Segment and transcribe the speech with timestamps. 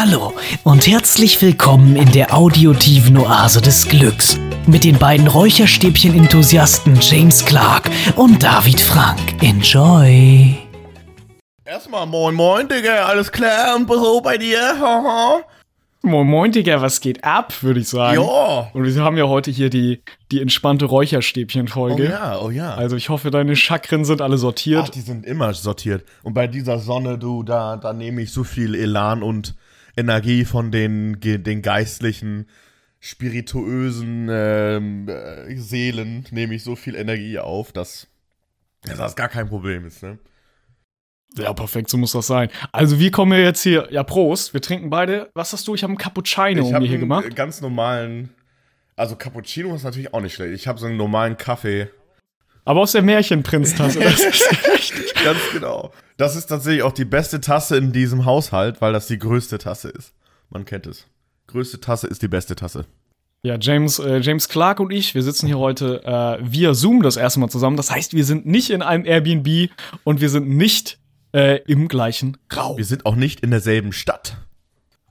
[0.00, 7.44] Hallo und herzlich willkommen in der audiotiven Oase des Glücks mit den beiden Räucherstäbchen-Enthusiasten James
[7.44, 9.18] Clark und David Frank.
[9.42, 10.56] Enjoy!
[11.64, 14.60] Erstmal moin moin, Digga, alles klar und so bei dir?
[14.78, 15.40] Haha.
[16.02, 18.22] Moin Moin, Digga, was geht ab, würde ich sagen.
[18.22, 18.70] Ja.
[18.72, 22.04] Und wir haben ja heute hier die, die entspannte Oh Räucherstäbchen-Folge.
[22.10, 22.76] ja, oh ja.
[22.76, 24.84] Also ich hoffe, deine Chakren sind alle sortiert.
[24.84, 26.04] Ach, die sind immer sortiert.
[26.22, 29.56] Und bei dieser Sonne, du, da, da nehme ich so viel Elan und
[29.98, 32.46] Energie von den, den geistlichen,
[33.00, 38.08] spirituösen ähm, äh, Seelen, nehme ich so viel Energie auf, dass,
[38.82, 40.18] dass das gar kein Problem ist, ne?
[41.36, 42.48] ja, perfekt, so muss das sein.
[42.72, 45.74] Also wir kommen ja jetzt hier, ja Prost, wir trinken beide, was hast du?
[45.74, 47.36] Ich habe einen Cappuccino Ich habe hier einen gemacht.
[47.36, 48.30] ganz normalen,
[48.96, 50.54] also Cappuccino ist natürlich auch nicht schlecht.
[50.54, 51.90] Ich habe so einen normalen Kaffee.
[52.68, 53.98] Aber aus der Märchenprinz-Tasse.
[54.04, 55.14] das ist richtig.
[55.24, 55.90] Ganz genau.
[56.18, 59.88] Das ist tatsächlich auch die beste Tasse in diesem Haushalt, weil das die größte Tasse
[59.88, 60.12] ist.
[60.50, 61.06] Man kennt es.
[61.46, 62.84] Größte Tasse ist die beste Tasse.
[63.42, 67.16] Ja, James, äh, James Clark und ich, wir sitzen hier heute äh, via Zoom das
[67.16, 67.78] erste Mal zusammen.
[67.78, 69.70] Das heißt, wir sind nicht in einem Airbnb
[70.04, 70.98] und wir sind nicht
[71.32, 72.76] äh, im gleichen Raum.
[72.76, 74.36] Wir sind auch nicht in derselben Stadt.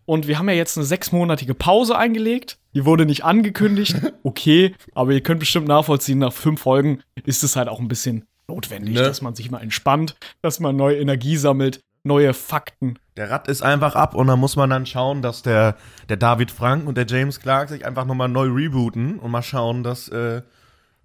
[0.07, 2.57] Und wir haben ja jetzt eine sechsmonatige Pause eingelegt.
[2.73, 3.95] Die wurde nicht angekündigt.
[4.23, 8.25] Okay, aber ihr könnt bestimmt nachvollziehen, nach fünf Folgen ist es halt auch ein bisschen
[8.49, 9.01] notwendig, Ne?
[9.03, 12.99] dass man sich mal entspannt, dass man neue Energie sammelt, neue Fakten.
[13.15, 15.77] Der Rad ist einfach ab und dann muss man dann schauen, dass der,
[16.09, 19.83] der David Frank und der James Clark sich einfach nochmal neu rebooten und mal schauen,
[19.83, 20.41] dass äh,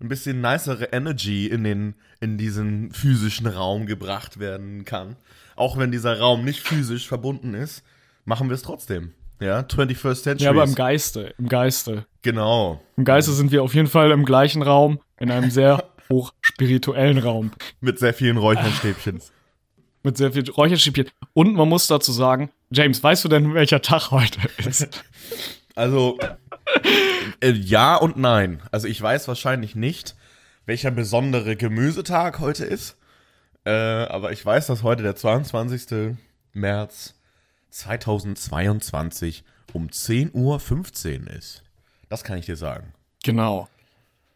[0.00, 5.14] ein bisschen nicere Energy in, den, in diesen physischen Raum gebracht werden kann.
[5.55, 7.84] Auch wenn dieser Raum nicht physisch verbunden ist,
[8.25, 9.15] machen wir es trotzdem.
[9.41, 10.45] Ja, 21st Century.
[10.45, 12.06] Ja, aber im Geiste, im Geiste.
[12.23, 12.81] Genau.
[12.97, 17.19] Im Geiste sind wir auf jeden Fall im gleichen Raum, in einem sehr hoch spirituellen
[17.19, 17.50] Raum.
[17.81, 19.20] Mit sehr vielen Räucherstäbchen.
[20.05, 21.11] Mit sehr viel Räucherstäbchen.
[21.33, 25.05] Und man muss dazu sagen, James, weißt du denn, welcher Tag heute ist?
[25.75, 26.19] Also,
[27.41, 28.61] äh, ja und nein.
[28.73, 30.17] Also, ich weiß wahrscheinlich nicht,
[30.67, 32.99] welcher besondere Gemüsetag heute ist.
[33.65, 36.15] Äh, aber ich weiß, dass heute der 22.
[36.53, 37.15] März
[37.72, 40.33] 2022 um 10.15
[41.27, 41.62] Uhr ist.
[42.09, 42.93] Das kann ich dir sagen.
[43.25, 43.69] Genau.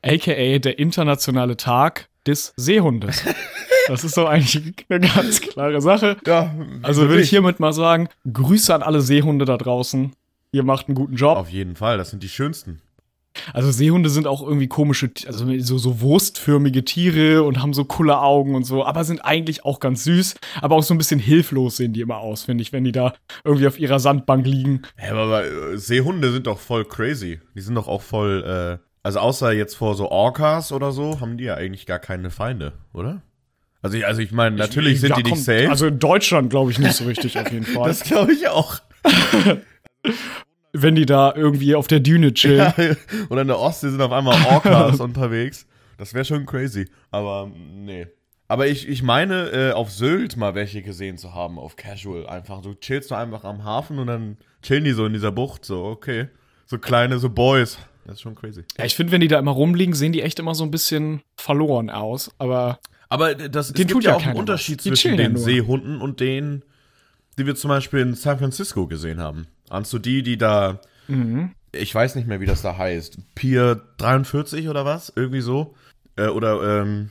[0.03, 3.23] AKA der internationale Tag des Seehundes.
[3.89, 6.17] Das ist doch eigentlich eine ganz klare Sache.
[6.27, 6.53] Ja,
[6.83, 10.13] Also will ich hiermit mal sagen, Grüße an alle Seehunde da draußen.
[10.51, 11.37] Ihr macht einen guten Job.
[11.37, 12.83] Auf jeden Fall, das sind die schönsten.
[13.53, 18.21] Also Seehunde sind auch irgendwie komische, also so, so wurstförmige Tiere und haben so coole
[18.21, 21.77] Augen und so, aber sind eigentlich auch ganz süß, aber auch so ein bisschen hilflos
[21.77, 23.15] sehen die immer aus, finde ich, wenn die da
[23.45, 24.83] irgendwie auf ihrer Sandbank liegen.
[24.97, 27.41] Hä, aber, aber äh, Seehunde sind doch voll crazy.
[27.55, 31.37] Die sind doch auch voll, äh, also außer jetzt vor so Orcas oder so, haben
[31.39, 33.23] die ja eigentlich gar keine Feinde, oder?
[33.83, 35.71] Also ich, also ich meine, natürlich sind Ja, die nicht safe.
[35.71, 37.87] Also in Deutschland glaube ich nicht so richtig auf jeden Fall.
[37.87, 38.81] das glaube ich auch.
[40.83, 42.73] wenn die da irgendwie auf der Düne chillen.
[43.29, 45.67] Oder in der Ostsee sind auf einmal Orcas unterwegs.
[45.99, 46.89] Das wäre schon crazy.
[47.11, 48.07] Aber mm, nee.
[48.49, 52.27] Aber ich, ich meine, äh, auf Sylt mal welche gesehen zu haben, auf Casual.
[52.27, 55.65] Einfach, du chillst du einfach am Hafen und dann chillen die so in dieser Bucht.
[55.65, 56.29] So, okay.
[56.67, 57.79] So kleine, so Boys.
[58.05, 58.65] Das ist schon crazy.
[58.79, 61.23] Ja, ich finde, wenn die da immer rumliegen, sehen die echt immer so ein bisschen
[61.37, 62.31] verloren aus.
[62.39, 64.85] Aber Aber das es Den gibt tut ja ja auch einen Unterschied was.
[64.85, 65.43] Zwischen ja den nur.
[65.43, 66.63] Seehunden und denen,
[67.39, 69.49] die wir zum Beispiel in San Francisco gesehen haben.
[69.69, 71.53] Ahnst du die, die da, Mhm.
[71.73, 75.13] ich weiß nicht mehr, wie das da heißt, Pier 43 oder was?
[75.15, 75.75] Irgendwie so?
[76.17, 77.11] Äh, oder, ähm,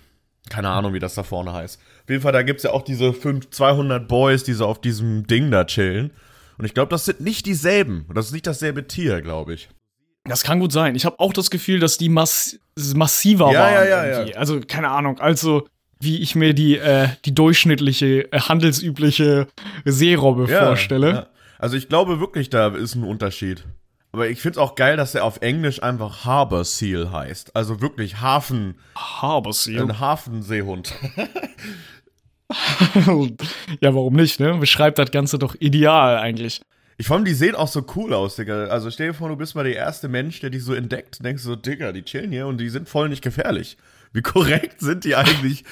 [0.50, 1.80] keine Ahnung, wie das da vorne heißt.
[2.04, 5.26] Auf jeden Fall, da gibt's ja auch diese 5, 200 Boys, die so auf diesem
[5.28, 6.12] Ding da chillen.
[6.58, 8.06] Und ich glaube, das sind nicht dieselben.
[8.14, 9.70] Das ist nicht dasselbe Tier, glaube ich.
[10.28, 10.96] das kann gut sein.
[10.96, 12.58] Ich habe auch das Gefühl, dass die mass
[12.96, 13.74] massiver Ja, waren.
[13.74, 14.36] ja, ja, ja.
[14.38, 15.20] Also, keine Ahnung.
[15.20, 15.68] Also,
[16.00, 19.48] wie ich mir die, äh, die durchschnittliche, äh, handelsübliche
[19.86, 21.10] Seerobbe vorstelle.
[21.10, 21.28] Ja.
[21.66, 23.66] Also ich glaube wirklich, da ist ein Unterschied.
[24.12, 27.56] Aber ich finde es auch geil, dass er auf Englisch einfach Harbor Seal heißt.
[27.56, 29.82] Also wirklich Hafen, Harbor Seal.
[29.82, 30.94] ein Hafenseehund.
[33.82, 34.54] ja, warum nicht, ne?
[34.60, 36.62] Beschreibt das Ganze doch ideal eigentlich.
[36.98, 38.66] Ich fand, die sehen auch so cool aus, Digga.
[38.66, 41.26] Also stell dir vor, du bist mal der erste Mensch, der die so entdeckt.
[41.26, 43.76] Denkst so, Digga, die chillen hier und die sind voll nicht gefährlich.
[44.14, 45.64] Wie korrekt sind die eigentlich?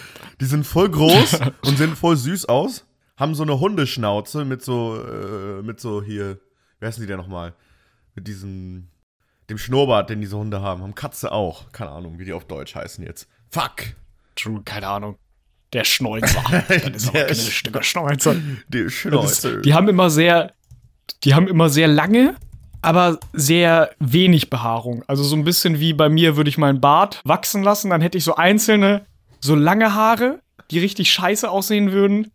[0.41, 2.83] Die sind voll groß und sehen voll süß aus.
[3.23, 6.39] Haben so eine Hundeschnauze mit so, äh, mit so hier,
[6.81, 7.53] wer heißen die denn nochmal?
[8.15, 8.89] Mit diesem,
[9.49, 10.81] dem Schnurrbart, den diese Hunde haben.
[10.81, 11.71] Haben Katze auch.
[11.71, 13.29] Keine Ahnung, wie die auf Deutsch heißen jetzt.
[13.49, 13.95] Fuck!
[14.35, 15.15] True, keine Ahnung.
[15.71, 16.43] Der Schnäuzer.
[16.67, 18.35] Das ist aber Der keine Stücke Schnäuzer.
[18.67, 19.49] Die Schnauze.
[19.51, 20.51] ist, die haben immer sehr,
[21.23, 22.35] die haben immer sehr lange,
[22.81, 25.05] aber sehr wenig Behaarung.
[25.07, 28.17] Also so ein bisschen wie bei mir würde ich meinen Bart wachsen lassen, dann hätte
[28.17, 29.05] ich so einzelne,
[29.39, 30.41] so lange Haare,
[30.71, 32.29] die richtig scheiße aussehen würden.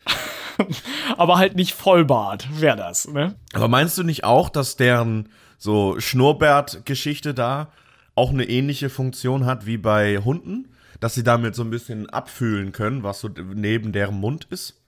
[1.17, 3.35] Aber halt nicht Vollbart, wäre das, ne?
[3.53, 5.29] Aber meinst du nicht auch, dass deren
[5.59, 7.69] so Schnurrbart-Geschichte da
[8.15, 10.69] auch eine ähnliche Funktion hat wie bei Hunden?
[11.01, 14.83] Dass sie damit so ein bisschen abfühlen können, was so neben deren Mund ist?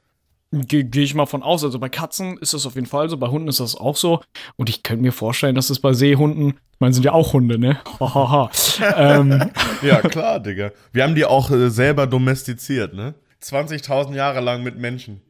[0.52, 1.62] Gehe geh ich mal von aus.
[1.62, 4.20] Also bei Katzen ist das auf jeden Fall so, bei Hunden ist das auch so.
[4.56, 7.56] Und ich könnte mir vorstellen, dass es bei Seehunden, ich meine, sind ja auch Hunde,
[7.56, 7.78] ne?
[8.00, 8.50] Hahaha.
[8.96, 9.50] ähm,
[9.82, 10.72] Ja, klar, Digga.
[10.92, 13.14] Wir haben die auch äh, selber domestiziert, ne?
[13.40, 15.20] 20.000 Jahre lang mit Menschen.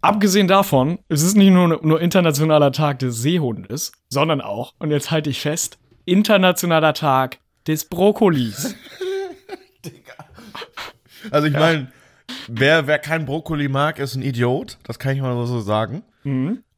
[0.00, 5.10] Abgesehen davon, es ist nicht nur, nur internationaler Tag des Seehundes, sondern auch, und jetzt
[5.10, 8.74] halte ich fest, internationaler Tag des Brokkolis.
[11.30, 11.90] Also ich meine,
[12.46, 14.78] wer, wer kein Brokkoli mag, ist ein Idiot.
[14.84, 16.02] Das kann ich mal so sagen.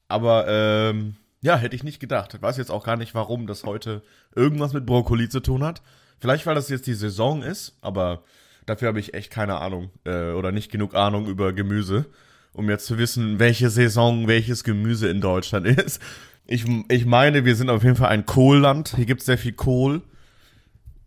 [0.08, 2.34] Aber ähm, ja, hätte ich nicht gedacht.
[2.34, 4.02] Ich weiß jetzt auch gar nicht, warum das heute
[4.34, 5.82] irgendwas mit Brokkoli zu tun hat.
[6.18, 8.22] Vielleicht, weil das jetzt die Saison ist, aber
[8.66, 12.06] dafür habe ich echt keine Ahnung äh, oder nicht genug Ahnung über Gemüse,
[12.52, 16.00] um jetzt zu wissen, welche Saison welches Gemüse in Deutschland ist.
[16.46, 18.94] Ich, ich meine, wir sind auf jeden Fall ein Kohlland.
[18.96, 20.02] Hier gibt es sehr viel Kohl.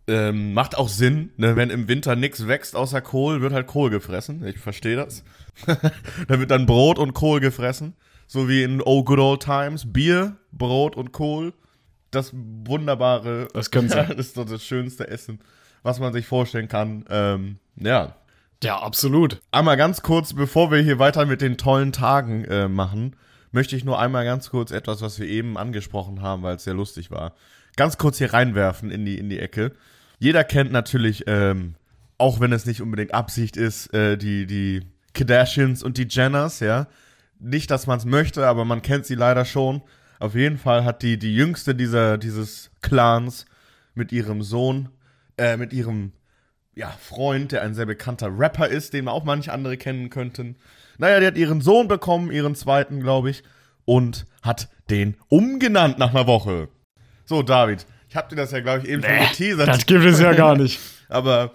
[0.08, 1.54] Ähm, macht auch Sinn, ne?
[1.54, 4.44] wenn im Winter nichts wächst außer Kohl, wird halt Kohl gefressen.
[4.44, 5.22] Ich verstehe das.
[5.66, 7.94] da wird dann Brot und Kohl gefressen.
[8.26, 9.92] So wie in Oh Good Old Times.
[9.92, 11.52] Bier, Brot und Kohl.
[12.10, 13.94] Das wunderbare, Das können sie.
[14.08, 15.40] das ist doch das schönste Essen,
[15.82, 17.04] was man sich vorstellen kann.
[17.08, 18.16] Ähm, ja.
[18.62, 19.40] Ja, absolut.
[19.50, 23.16] Einmal ganz kurz, bevor wir hier weiter mit den tollen Tagen äh, machen,
[23.50, 26.74] möchte ich nur einmal ganz kurz etwas, was wir eben angesprochen haben, weil es sehr
[26.74, 27.34] lustig war,
[27.76, 29.72] ganz kurz hier reinwerfen in die, in die Ecke.
[30.20, 31.74] Jeder kennt natürlich, ähm,
[32.18, 34.82] auch wenn es nicht unbedingt Absicht ist, äh, die, die
[35.12, 36.86] Kardashians und die Jenners, ja.
[37.40, 39.82] Nicht, dass man es möchte, aber man kennt sie leider schon.
[40.20, 43.46] Auf jeden Fall hat die, die jüngste dieser, dieses Clans
[43.94, 44.90] mit ihrem Sohn,
[45.36, 46.12] äh, mit ihrem
[46.74, 50.56] ja, Freund, der ein sehr bekannter Rapper ist, den auch manche andere kennen könnten.
[50.98, 53.42] Naja, die hat ihren Sohn bekommen, ihren zweiten, glaube ich,
[53.84, 56.68] und hat den umgenannt nach einer Woche.
[57.24, 59.68] So, David, ich hab dir das ja, glaube ich, eben schon geteasert.
[59.68, 60.78] Das gibt es ja gar nicht.
[61.08, 61.52] Aber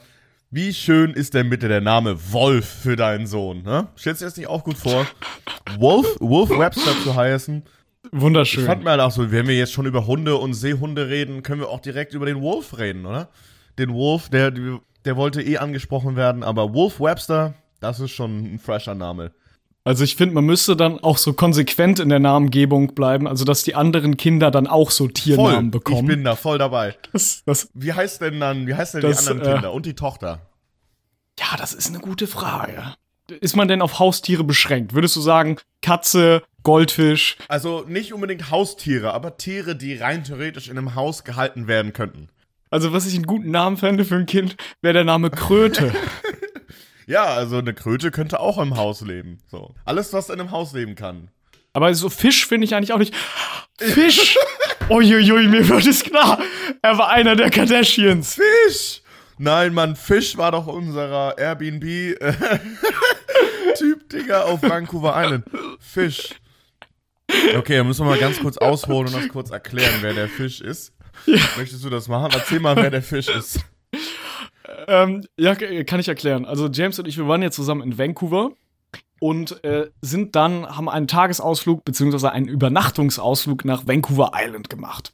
[0.49, 3.63] wie schön ist denn bitte der Name Wolf für deinen Sohn?
[3.63, 3.87] Ne?
[3.97, 5.05] Stellst du dir das nicht auch gut vor?
[5.77, 7.63] Wolf, Wolf Webster zu heißen.
[8.11, 8.61] Wunderschön.
[8.61, 11.43] Ich fand mir halt auch so, wenn wir jetzt schon über Hunde und Seehunde reden,
[11.43, 13.29] können wir auch direkt über den Wolf reden, oder?
[13.77, 14.51] Den Wolf, der,
[15.07, 19.31] der wollte eh angesprochen werden, aber Wolf Webster, das ist schon ein fresher Name.
[19.83, 23.63] Also ich finde, man müsste dann auch so konsequent in der Namengebung bleiben, also dass
[23.63, 26.07] die anderen Kinder dann auch so Voll, Tiernamen ich bekommen.
[26.07, 26.95] bin da voll dabei.
[27.13, 29.85] das, das, Wie heißt denn dann, wie heißt denn Das, die anderen äh, Kinder und
[29.85, 30.41] die Tochter?
[31.39, 32.83] ja, das ist eine gute Frage.
[33.41, 34.93] Ist man denn auf Haustiere beschränkt?
[34.93, 37.37] Würdest du sagen, Katze, Goldfisch?
[37.47, 42.29] Also nicht unbedingt Haustiere, aber Tiere, die rein theoretisch in einem Haus gehalten werden könnten.
[42.69, 45.93] Also was ich einen guten Namen fände für ein Kind, wäre der Name Kröte.
[47.09, 49.37] Ja, also eine Kröte könnte auch im Haus leben.
[49.49, 49.73] So.
[49.85, 51.29] Alles, was in einem Haus leben kann.
[51.71, 53.15] Aber so Fisch finde ich eigentlich auch nicht.
[53.79, 54.37] Fisch!
[54.89, 56.37] Uiuiui, mir wird es klar.
[56.81, 58.35] Er war einer der Kardashians.
[58.35, 59.01] Fisch!
[59.37, 62.19] Nein, Mann, Fisch war doch unserer Airbnb-Typ,
[64.11, 65.45] Digga, auf Vancouver Island.
[65.79, 66.31] Fisch.
[67.55, 70.59] Okay, dann müssen wir mal ganz kurz ausholen und das kurz erklären, wer der Fisch
[70.59, 70.91] ist.
[71.25, 72.31] Möchtest du das machen?
[72.33, 73.59] Erzähl mal, wer der Fisch ist.
[74.89, 76.45] Ähm, ja, kann ich erklären.
[76.45, 78.51] Also James und ich, wir waren ja zusammen in Vancouver
[79.19, 85.13] und äh, sind dann, haben einen Tagesausflug beziehungsweise einen Übernachtungsausflug nach Vancouver Island gemacht.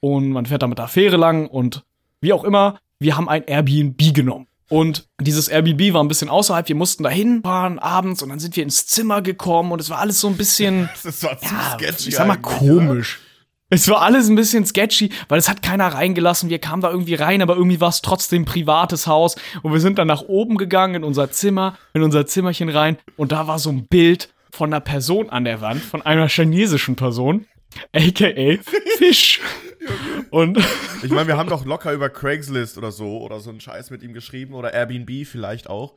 [0.00, 1.84] Und man fährt da mit der Fähre lang und
[2.20, 4.46] wie auch immer, wir haben ein Airbnb genommen.
[4.68, 8.56] Und dieses Airbnb war ein bisschen außerhalb, wir mussten da hinfahren abends und dann sind
[8.56, 11.74] wir ins Zimmer gekommen und es war alles so ein bisschen Das war zu ja,
[11.74, 12.08] sketchy.
[12.08, 13.20] ich sag mal komisch.
[13.68, 16.50] Es war alles ein bisschen sketchy, weil es hat keiner reingelassen.
[16.50, 19.34] Wir kamen da irgendwie rein, aber irgendwie war es trotzdem privates Haus.
[19.62, 22.96] Und wir sind dann nach oben gegangen in unser Zimmer, in unser Zimmerchen rein.
[23.16, 26.94] Und da war so ein Bild von einer Person an der Wand, von einer chinesischen
[26.94, 27.46] Person,
[27.92, 28.58] aka
[28.98, 29.40] Fisch.
[30.30, 30.58] Und
[31.02, 34.02] Ich meine, wir haben doch locker über Craigslist oder so oder so einen Scheiß mit
[34.02, 35.94] ihm geschrieben oder Airbnb vielleicht auch.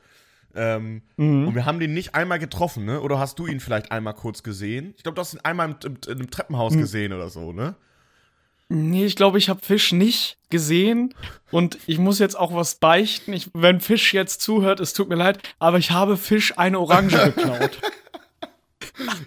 [0.56, 1.02] Ähm,
[1.48, 3.02] Und wir haben den nicht einmal getroffen, ne?
[3.02, 4.94] Oder hast du ihn vielleicht einmal kurz gesehen?
[4.98, 5.76] Ich glaube, du hast ihn einmal im,
[6.08, 7.76] im, im Treppenhaus gesehen oder so, ne?
[8.70, 11.14] nee, ich glaube, ich habe Fisch nicht gesehen.
[11.52, 13.34] Und ich muss jetzt auch was beichten.
[13.34, 17.18] Ich, wenn Fisch jetzt zuhört, es tut mir leid, aber ich habe Fisch eine Orange
[17.36, 17.80] geklaut.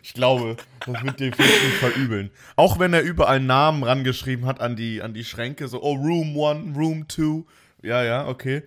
[0.03, 2.31] Ich glaube, das wird dir Fisch nicht verübeln.
[2.57, 6.39] Auch wenn er überall Namen rangeschrieben hat an die, an die Schränke, so, oh, Room
[6.39, 7.45] 1, Room 2.
[7.83, 8.63] Ja, ja, okay.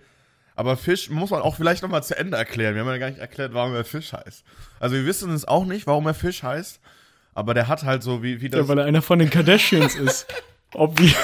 [0.56, 2.74] Aber Fisch muss man auch vielleicht nochmal zu Ende erklären.
[2.74, 4.44] Wir haben ja gar nicht erklärt, warum er Fisch heißt.
[4.80, 6.80] Also wir wissen es auch nicht, warum er Fisch heißt.
[7.34, 8.62] Aber der hat halt so, wie, wie das.
[8.62, 10.26] Ja, weil er einer von den Kardashians ist.
[10.74, 11.14] Obvi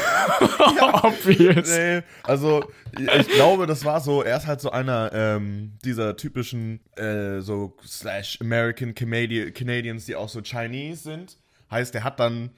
[1.03, 1.69] Obvious.
[1.69, 6.81] Nee, also ich glaube, das war so, er ist halt so einer ähm, dieser typischen
[6.97, 11.39] äh, so slash American Canadi Canadians, die auch so Chinese sind.
[11.71, 12.51] Heißt, er hat dann,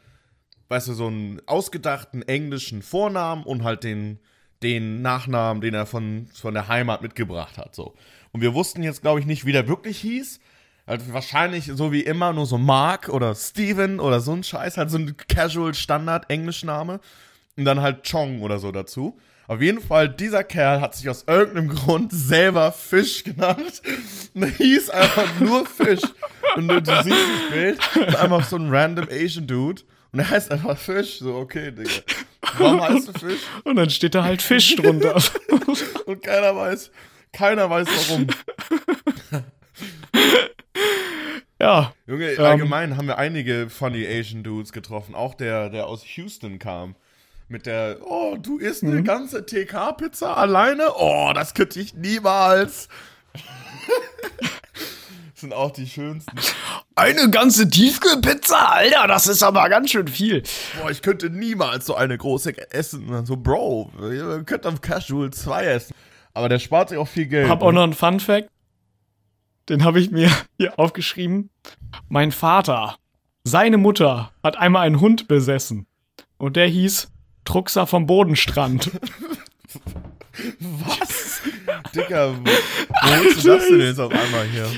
[0.69, 4.19] weißt du, so einen ausgedachten englischen Vornamen und halt den,
[4.65, 7.75] den Nachnamen, den er von, von der Heimat mitgebracht hat.
[7.75, 7.95] So.
[8.33, 10.41] Und wir wussten jetzt, glaube ich, nicht, wie der wirklich hieß.
[10.87, 14.91] Also wahrscheinlich so wie immer nur so Mark oder Steven oder so ein Scheiß, halt
[14.91, 17.01] so ein Casual Standard Englischname.
[17.57, 19.17] Und dann halt Chong oder so dazu.
[19.47, 23.83] Auf jeden Fall, dieser Kerl hat sich aus irgendeinem Grund selber Fisch genannt.
[24.35, 26.03] Und er hieß einfach nur Fisch.
[26.57, 29.83] Und du, siehst das Bild, einfach so ein random Asian Dude.
[30.15, 31.19] Und er heißt einfach Fisch.
[31.19, 31.91] So, okay, Digga.
[32.59, 33.41] Warum heißt du Fisch?
[33.65, 35.21] Und dann steht da halt Fisch drunter.
[36.07, 36.93] Und keiner weiß,
[37.33, 38.29] keiner weiß warum.
[41.61, 41.93] ja.
[42.07, 42.45] Junge, Ähm.
[42.45, 45.17] allgemein haben wir einige funny Asian Dudes getroffen.
[45.17, 46.95] Auch der, der aus Houston kam.
[47.49, 49.05] Mit der, oh, du isst eine Mhm.
[49.05, 50.93] ganze TK-Pizza alleine?
[50.97, 52.89] Oh, das könnte ich niemals.
[55.45, 56.35] Sind auch die schönsten.
[56.97, 60.43] Eine ganze Tiefkühlpizza, Alter, das ist aber ganz schön viel.
[60.81, 63.09] Boah, ich könnte niemals so eine große essen.
[63.09, 65.95] Und dann so, Bro, ihr könnt am Casual zwei essen.
[66.33, 67.51] Aber der spart sich auch viel Geld.
[67.51, 68.49] Hab auch noch einen Fun Fact.
[69.69, 71.51] Den habe ich mir hier aufgeschrieben.
[72.09, 72.97] Mein Vater,
[73.45, 75.87] seine Mutter hat einmal einen Hund besessen.
[76.39, 77.11] Und der hieß
[77.45, 78.91] Truxer vom Bodenstrand.
[80.61, 81.43] Was?
[81.95, 84.69] Wo, wo holst du das denn jetzt auf einmal hier?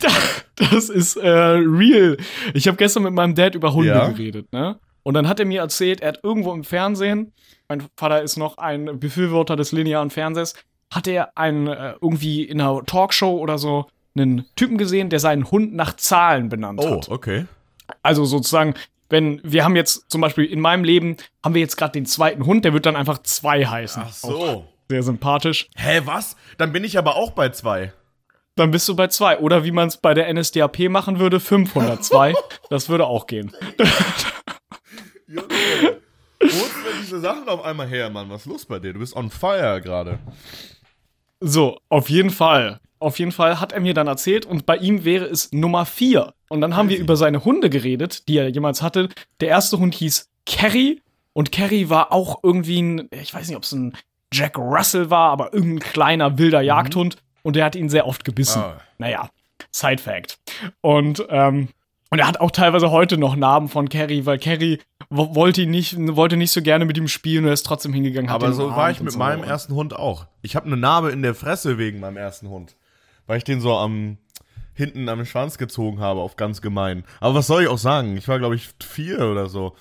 [0.56, 2.16] Das ist äh, real.
[2.54, 4.08] Ich habe gestern mit meinem Dad über Hunde Ja?
[4.08, 4.78] geredet, ne?
[5.02, 7.32] Und dann hat er mir erzählt, er hat irgendwo im Fernsehen,
[7.68, 10.54] mein Vater ist noch ein Befürworter des linearen Fernsehs,
[10.92, 13.86] hat er einen äh, irgendwie in einer Talkshow oder so
[14.16, 17.08] einen Typen gesehen, der seinen Hund nach Zahlen benannt Oh, hat.
[17.08, 17.46] okay.
[18.02, 18.74] Also sozusagen,
[19.10, 22.46] wenn wir haben jetzt zum Beispiel in meinem Leben haben wir jetzt gerade den zweiten
[22.46, 24.04] Hund, der wird dann einfach zwei heißen.
[24.06, 24.64] Ach so.
[24.88, 25.68] Sehr sympathisch.
[25.76, 26.36] Hä, was?
[26.58, 27.92] Dann bin ich aber auch bei zwei.
[28.56, 29.38] Dann bist du bei zwei.
[29.38, 32.34] Oder wie man es bei der NSDAP machen würde, 502.
[32.70, 33.52] das würde auch gehen.
[35.26, 36.00] Junge,
[36.40, 38.30] holst denn diese Sachen auf einmal her, Mann?
[38.30, 38.92] Was ist los bei dir?
[38.92, 40.18] Du bist on fire gerade.
[41.40, 42.80] So, auf jeden Fall.
[43.00, 46.32] Auf jeden Fall hat er mir dann erzählt und bei ihm wäre es Nummer vier.
[46.48, 49.08] Und dann haben wir über seine Hunde geredet, die er jemals hatte.
[49.40, 53.64] Der erste Hund hieß Kerry und Kerry war auch irgendwie ein, ich weiß nicht, ob
[53.64, 53.94] es ein
[54.32, 58.60] Jack Russell war, aber irgendein kleiner wilder Jagdhund und der hat ihn sehr oft gebissen.
[58.60, 58.80] Ah.
[58.98, 59.30] Naja,
[59.70, 60.38] Side Fact.
[60.80, 61.68] Und, ähm,
[62.10, 65.70] und er hat auch teilweise heute noch Narben von Kerry, weil Kerry wo- wollte ihn
[65.70, 68.30] nicht, wollte nicht so gerne mit ihm spielen und er ist trotzdem hingegangen.
[68.30, 69.18] Aber so war ich mit so.
[69.18, 70.26] meinem ersten Hund auch.
[70.42, 72.76] Ich habe eine Narbe in der Fresse wegen meinem ersten Hund.
[73.26, 74.18] Weil ich den so am
[74.74, 77.04] hinten am Schwanz gezogen habe, auf ganz gemein.
[77.20, 78.16] Aber was soll ich auch sagen?
[78.16, 79.76] Ich war, glaube ich, vier oder so.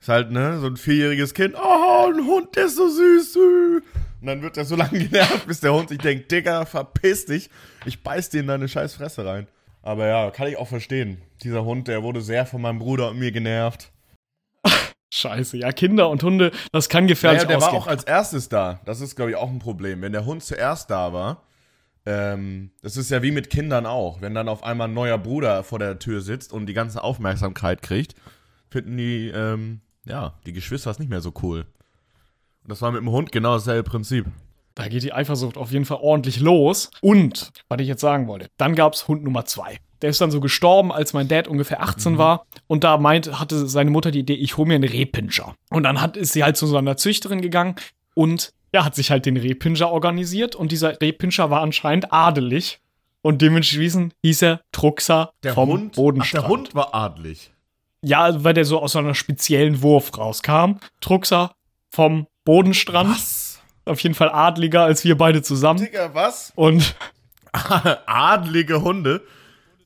[0.00, 1.54] Ist halt, ne, so ein vierjähriges Kind.
[1.56, 3.36] Oh, ein Hund, der ist so süß.
[4.22, 7.50] Und dann wird er so lange genervt, bis der Hund sich denkt, Digga, verpiss dich.
[7.84, 9.48] Ich beiß dir in deine scheiß Fresse rein.
[9.82, 11.20] Aber ja, kann ich auch verstehen.
[11.42, 13.90] Dieser Hund, der wurde sehr von meinem Bruder und mir genervt.
[15.12, 17.82] Scheiße, ja, Kinder und Hunde, das kann gefährlich Naja, der war ausgehen.
[17.82, 18.80] auch als erstes da.
[18.86, 20.00] Das ist, glaube ich, auch ein Problem.
[20.00, 21.42] Wenn der Hund zuerst da war,
[22.06, 24.22] ähm, das ist ja wie mit Kindern auch.
[24.22, 27.82] Wenn dann auf einmal ein neuer Bruder vor der Tür sitzt und die ganze Aufmerksamkeit
[27.82, 28.14] kriegt,
[28.70, 31.66] finden die, ähm, ja, die Geschwister es nicht mehr so cool.
[32.64, 34.26] Und das war mit dem Hund genau dasselbe Prinzip.
[34.74, 36.90] Da geht die Eifersucht auf jeden Fall ordentlich los.
[37.02, 39.78] Und, was ich jetzt sagen wollte, dann gab's Hund Nummer zwei.
[40.00, 41.84] Der ist dann so gestorben, als mein Dad ungefähr Mhm.
[41.84, 42.46] 18 war.
[42.66, 45.54] Und da meint, hatte seine Mutter die Idee, ich hole mir einen Rehpinscher.
[45.70, 47.76] Und dann hat, ist sie halt zu so einer Züchterin gegangen
[48.14, 50.56] und ja, hat sich halt den Rehpinscher organisiert.
[50.56, 52.80] Und dieser Rehpinscher war anscheinend adelig.
[53.20, 56.42] Und dementsprechend hieß er Truxer Der vom Hund, ach, Bodenstrand.
[56.44, 57.52] der Hund war adlig.
[58.02, 60.78] Ja, weil der so aus so einer speziellen Wurf rauskam.
[61.00, 61.54] Truxer
[61.90, 63.10] vom Bodenstrand.
[63.10, 63.60] Was?
[63.84, 65.80] Auf jeden Fall adliger als wir beide zusammen.
[65.80, 66.52] Digga, was?
[66.54, 66.94] Und
[68.06, 69.22] Adlige Hunde?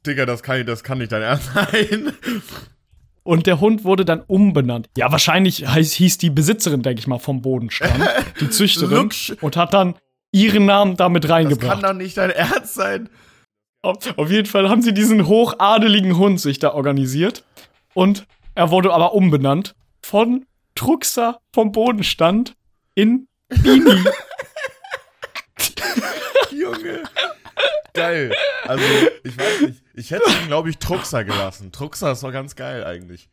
[0.06, 2.12] Digga, das kann, das kann nicht dein Ernst sein.
[3.22, 4.88] Und der Hund wurde dann umbenannt.
[4.96, 8.08] Ja, wahrscheinlich heiß, hieß die Besitzerin, denke ich mal, vom Bodenstrand,
[8.40, 9.10] die Züchterin,
[9.40, 9.96] und hat dann
[10.30, 11.82] ihren Namen damit Das kann reingebracht.
[11.82, 13.08] doch nicht dein Ernst sein.
[13.82, 17.44] Auf, auf jeden Fall haben sie diesen hochadeligen Hund sich da organisiert.
[17.94, 22.54] Und er wurde aber umbenannt von Truxer vom Bodenstand
[22.94, 24.04] in Bini.
[26.52, 27.02] Junge.
[27.94, 28.32] Geil.
[28.64, 28.84] Also,
[29.24, 29.82] ich weiß nicht.
[29.94, 31.72] Ich hätte ihn, glaube ich, Truxer gelassen.
[31.72, 33.28] Truxer ist doch ganz geil eigentlich.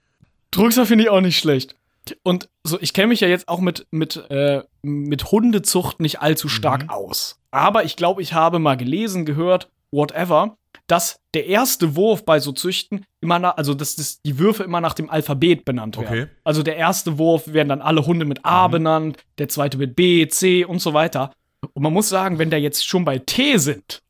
[0.52, 1.76] Truxer finde ich auch nicht schlecht.
[2.24, 6.50] Und so, ich kenne mich ja jetzt auch mit, mit, äh, mit Hundezucht nicht allzu
[6.50, 7.40] stark aus.
[7.52, 10.58] Aber ich glaube, ich habe mal gelesen, gehört, whatever,
[10.88, 14.82] dass der erste Wurf bei so Züchten immer nach, also dass das die Würfe immer
[14.82, 16.24] nach dem Alphabet benannt werden.
[16.24, 16.28] Okay.
[16.44, 20.28] Also der erste Wurf werden dann alle Hunde mit A benannt, der zweite mit B,
[20.28, 21.32] C und so weiter.
[21.74, 24.02] Und man muss sagen, wenn der jetzt schon bei T sind,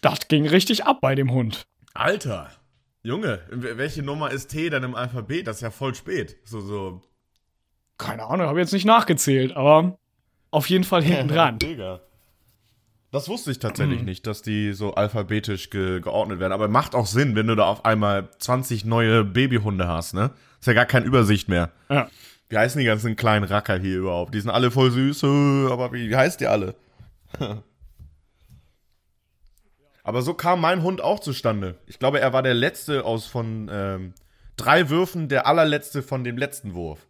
[0.00, 1.66] das ging richtig ab bei dem Hund.
[1.92, 2.50] Alter.
[3.02, 5.46] Junge, welche Nummer ist T dann im Alphabet?
[5.46, 6.36] Das ist ja voll spät.
[6.44, 7.02] So, so.
[7.98, 9.98] Keine Ahnung, habe jetzt nicht nachgezählt, aber
[10.50, 11.58] auf jeden Fall hinten dran.
[11.58, 12.00] Digga.
[13.14, 14.06] Das wusste ich tatsächlich Mhm.
[14.06, 16.52] nicht, dass die so alphabetisch ge geordnet werden.
[16.52, 20.32] Aber macht auch Sinn, wenn du da auf einmal 20 neue Babyhunde hast, ne?
[20.58, 21.70] Ist ja gar keine Übersicht mehr.
[21.88, 22.08] Ja.
[22.48, 24.34] Wie heißen die ganzen kleinen Racker hier überhaupt?
[24.34, 25.26] Die sind alle voll süß, äh,
[25.70, 26.74] aber wie, heißt die alle?
[30.02, 31.76] aber so kam mein Hund auch zustande.
[31.86, 34.12] Ich glaube, er war der letzte aus von ähm,
[34.56, 37.06] drei Würfen, der allerletzte von dem letzten Wurf.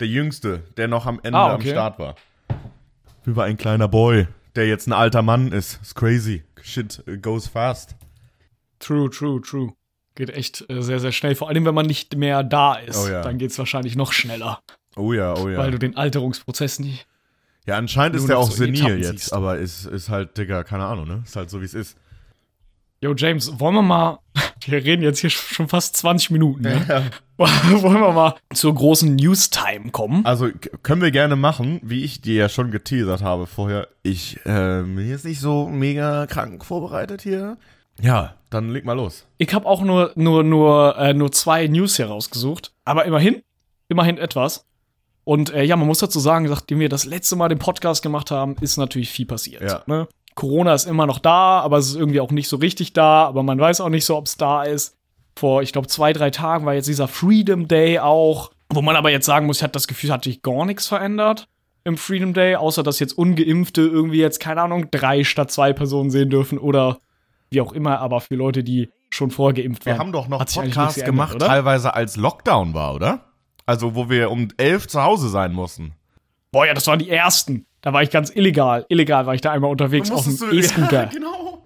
[0.00, 1.70] Der jüngste, der noch am Ende Ah, am okay.
[1.70, 2.16] Start war.
[3.24, 5.80] Wie war ein kleiner Boy, der jetzt ein alter Mann ist.
[5.82, 6.44] Ist crazy.
[6.62, 7.96] Shit äh, goes fast.
[8.78, 9.72] True, true, true.
[10.14, 11.34] Geht echt äh, sehr, sehr schnell.
[11.34, 12.96] Vor allem, wenn man nicht mehr da ist.
[13.04, 13.22] Oh ja.
[13.22, 14.60] Dann geht es wahrscheinlich noch schneller,
[14.96, 15.58] Oh ja, oh ja.
[15.58, 17.06] weil du den Alterungsprozess nicht.
[17.66, 19.32] Ja, anscheinend ist der auch so senil jetzt, siehst.
[19.32, 21.22] aber ist, ist halt, Digga, keine Ahnung, ne?
[21.24, 21.96] Ist halt so, wie es ist.
[23.04, 24.18] Yo, James, wollen wir mal.
[24.64, 27.10] Wir reden jetzt hier schon fast 20 Minuten, ne?
[27.36, 30.24] wollen wir mal zur großen News-Time kommen?
[30.24, 30.48] Also
[30.82, 33.88] können wir gerne machen, wie ich dir ja schon geteasert habe vorher.
[34.02, 37.58] Ich ähm, bin jetzt nicht so mega krank vorbereitet hier.
[38.00, 39.26] Ja, dann leg mal los.
[39.36, 42.72] Ich habe auch nur, nur, nur, äh, nur zwei News hier rausgesucht.
[42.86, 43.42] Aber immerhin,
[43.88, 44.64] immerhin etwas.
[45.24, 48.30] Und äh, ja, man muss dazu sagen, nachdem wir das letzte Mal den Podcast gemacht
[48.30, 49.62] haben, ist natürlich viel passiert.
[49.62, 49.82] Ja.
[49.86, 50.08] Ne?
[50.34, 53.24] Corona ist immer noch da, aber es ist irgendwie auch nicht so richtig da.
[53.26, 54.96] Aber man weiß auch nicht so, ob es da ist.
[55.36, 58.52] Vor, ich glaube, zwei, drei Tagen war jetzt dieser Freedom Day auch.
[58.70, 61.48] Wo man aber jetzt sagen muss, ich hatte das Gefühl, hat sich gar nichts verändert
[61.84, 66.10] im Freedom Day, außer dass jetzt Ungeimpfte irgendwie jetzt, keine Ahnung, drei statt zwei Personen
[66.10, 66.98] sehen dürfen oder
[67.50, 69.94] wie auch immer, aber für Leute, die schon vorher geimpft waren.
[69.94, 71.46] Wir haben doch noch Podcasts gemacht, oder?
[71.46, 73.26] teilweise als Lockdown war, oder?
[73.66, 75.92] Also, wo wir um elf zu Hause sein mussten.
[76.50, 77.66] Boah, ja, das waren die ersten.
[77.84, 78.86] Da war ich ganz illegal.
[78.88, 81.04] Illegal war ich da einmal unterwegs auf dem E-Scooter.
[81.04, 81.62] Ja, genau.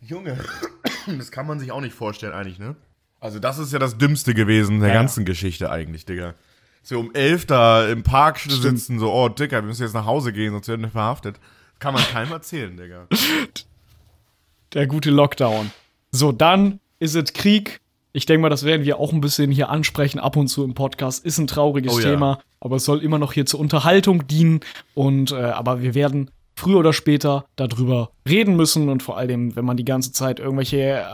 [0.00, 0.38] Junge,
[1.18, 2.76] das kann man sich auch nicht vorstellen eigentlich, ne?
[3.18, 4.94] Also das ist ja das Dümmste gewesen der Ja.
[4.94, 6.34] ganzen Geschichte eigentlich, Digga.
[6.82, 10.06] Dass wir um elf da im Park sitzen, so, oh, Digga, wir müssen jetzt nach
[10.06, 11.40] Hause gehen, sonst werden wir verhaftet.
[11.80, 13.08] Kann man keinem erzählen, Digga.
[14.72, 15.72] Der gute Lockdown.
[16.12, 17.80] So, dann ist es Krieg.
[18.16, 20.72] Ich denke mal, das werden wir auch ein bisschen hier ansprechen, ab und zu im
[20.72, 21.22] Podcast.
[21.22, 22.10] Ist ein trauriges Oh ja.
[22.12, 24.60] Thema, aber es soll immer noch hier zur Unterhaltung dienen.
[24.94, 28.88] Und äh, aber wir werden früher oder später darüber reden müssen.
[28.88, 31.04] Und vor allem, wenn man die ganze Zeit irgendwelche äh,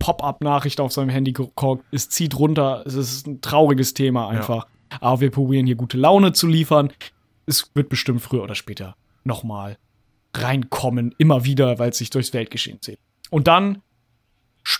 [0.00, 2.82] Pop-up-Nachrichten auf seinem Handy guckt, es zieht runter.
[2.84, 4.66] Es ist ein trauriges Thema einfach.
[4.98, 6.92] Aber wir probieren hier gute Laune zu liefern.
[7.46, 9.76] Es wird bestimmt früher oder später nochmal
[10.34, 12.98] reinkommen, immer wieder, weil es sich durchs Weltgeschehen zieht.
[13.30, 13.82] Und dann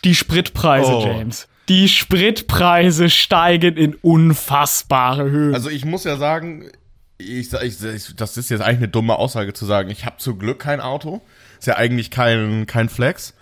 [0.02, 1.04] die Spritpreise, Oh.
[1.06, 1.46] James.
[1.70, 5.54] Die Spritpreise steigen in unfassbare Höhen.
[5.54, 6.68] Also ich muss ja sagen,
[7.16, 9.88] ich, ich, ich, das ist jetzt eigentlich eine dumme Aussage zu sagen.
[9.88, 11.22] Ich habe zum Glück kein Auto.
[11.60, 13.34] Ist ja eigentlich kein, kein Flex.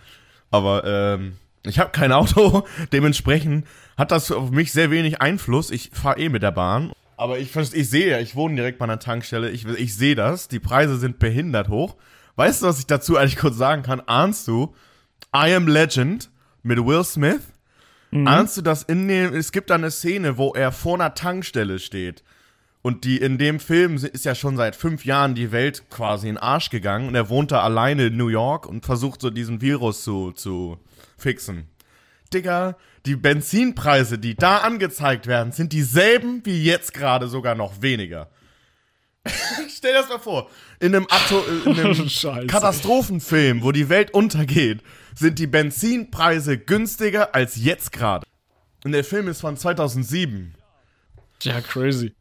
[0.50, 2.66] Aber ähm, ich habe kein Auto.
[2.92, 5.70] Dementsprechend hat das auf mich sehr wenig Einfluss.
[5.70, 6.92] Ich fahre eh mit der Bahn.
[7.16, 9.48] Aber ich, ich sehe ja, ich wohne direkt bei einer Tankstelle.
[9.48, 10.48] Ich, ich sehe das.
[10.48, 11.96] Die Preise sind behindert hoch.
[12.36, 14.02] Weißt du, was ich dazu eigentlich kurz sagen kann?
[14.04, 14.74] Ahnst du,
[15.34, 16.28] I Am Legend
[16.62, 17.40] mit Will Smith?
[18.10, 21.78] Ahnst du, dass in dem, es gibt da eine Szene, wo er vor einer Tankstelle
[21.78, 22.22] steht.
[22.80, 26.36] Und die in dem Film ist ja schon seit fünf Jahren die Welt quasi in
[26.36, 29.60] den Arsch gegangen und er wohnt da alleine in New York und versucht so diesen
[29.60, 30.78] Virus zu, zu
[31.18, 31.66] fixen.
[32.32, 38.28] Digga, die Benzinpreise, die da angezeigt werden, sind dieselben wie jetzt gerade sogar noch weniger.
[39.68, 40.48] Stell dir das mal vor.
[40.80, 42.46] In einem, Ato in einem.
[42.48, 44.82] Katastrophenfilm, wo die Welt untergeht,
[45.14, 48.26] sind die Benzinpreise günstiger als jetzt gerade.
[48.84, 50.54] Und der Film ist von 2007.
[51.42, 52.14] ja, crazy.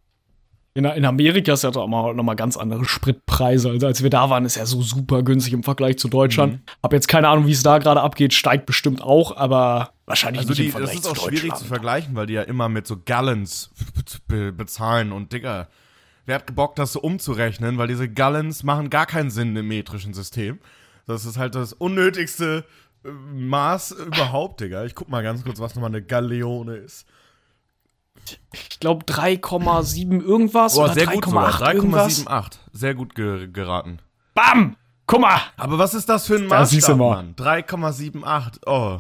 [0.74, 3.72] In, in Amerika ist ja doch mal, noch mal ganz andere Spritpreise.
[3.72, 6.54] Also als wir da waren, ist ja so super günstig im Vergleich zu Deutschland.
[6.54, 6.62] Mhm.
[6.84, 8.36] Hab jetzt keine Ahnung, wie es da gerade abgeht.
[8.36, 11.42] Steigt bestimmt auch, aber wahrscheinlich Also nicht die, im das Vergleich ist auch zu schwierig
[11.42, 11.68] zu Deutschland.
[11.68, 13.72] vergleichen, weil die ja immer mit so Gallons
[14.28, 15.68] be bezahlen und Digga,
[16.28, 20.14] wer hat Bock, das so umzurechnen, weil diese Gallons machen gar keinen Sinn im metrischen
[20.14, 20.60] System.
[21.08, 22.66] Das ist halt das unnötigste
[23.04, 24.84] äh, Maß überhaupt, Digga.
[24.86, 27.08] Ich guck mal ganz kurz, was nochmal eine Galleone ist.
[28.52, 31.54] Ich glaube 3,7 irgendwas Oh, oder sehr gut sogar.
[31.54, 32.26] 3,8 irgendwas.
[32.28, 32.52] 3,78.
[32.74, 34.00] Sehr gut ge geraten.
[34.36, 34.76] Bam!
[35.06, 35.40] Guck mal!
[35.56, 36.98] Aber was ist das für ein Maßstab.
[36.98, 37.36] Mann?
[37.36, 38.60] 3,78.
[38.66, 39.00] Oh.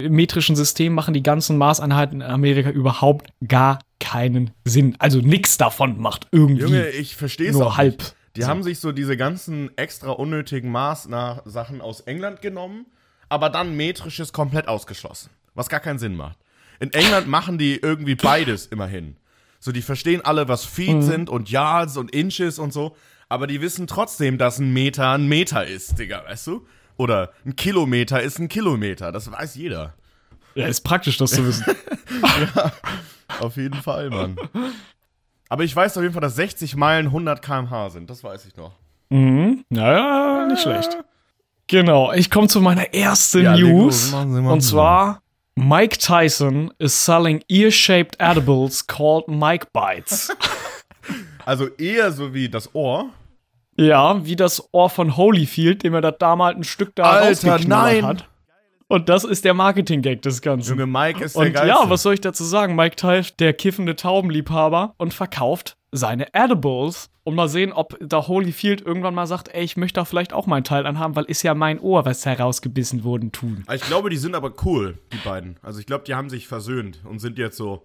[0.00, 4.94] Im metrischen System machen die ganzen Maßeinheiten in Amerika überhaupt gar keinen Sinn.
[5.00, 7.98] Also nichts davon macht irgendwie Junge, ich verstehe es nur halb.
[7.98, 8.14] Nicht.
[8.36, 12.86] Die haben sich so diese ganzen extra unnötigen Maßsachen aus England genommen,
[13.28, 15.30] aber dann metrisches komplett ausgeschlossen.
[15.54, 16.38] Was gar keinen Sinn macht.
[16.78, 19.16] In England machen die irgendwie beides immerhin.
[19.58, 22.94] So, die verstehen alle, was Feet sind und Yards und Inches und so,
[23.28, 26.66] aber die wissen trotzdem, dass ein Meter ein Meter ist, Digga, weißt du?
[26.98, 29.94] Oder ein Kilometer ist ein Kilometer, das weiß jeder.
[30.54, 31.64] Ja, ist praktisch, das zu wissen.
[33.40, 34.36] Auf jeden Fall, Mann.
[35.48, 38.56] Aber ich weiß auf jeden Fall, dass 60 Meilen 100 km/h sind, das weiß ich
[38.56, 38.72] noch.
[39.10, 39.64] mhm.
[39.70, 40.98] Naja, nicht schlecht.
[41.68, 44.10] Genau, ich komme zu meiner ersten Ja, News.
[44.10, 45.22] machen Sie und zwar,
[45.54, 50.30] Mike Tyson is selling ear-shaped edibles called Mike Bites.
[51.46, 53.08] Also eher so wie das Ohr.
[53.78, 58.04] Ja, wie das Ohr von Holyfield, dem er das damals ein Stück da Alter, nein.
[58.04, 58.28] hat.
[58.90, 60.70] Und das ist der Marketing-Gag des Ganzen.
[60.70, 61.68] Junge, Mike ist der Und Geilste.
[61.68, 62.74] ja, was soll ich dazu sagen?
[62.74, 67.10] Mike Tyson, der kiffende Taubenliebhaber und verkauft seine Edibles.
[67.22, 70.46] Und mal sehen, ob da Holyfield irgendwann mal sagt, ey, ich möchte da vielleicht auch
[70.46, 73.64] meinen Teil anhaben, weil ist ja mein Ohr, was herausgebissen worden tun.
[73.70, 75.58] Ich glaube, die sind aber cool, die beiden.
[75.60, 77.84] Also ich glaube, die haben sich versöhnt und sind jetzt so.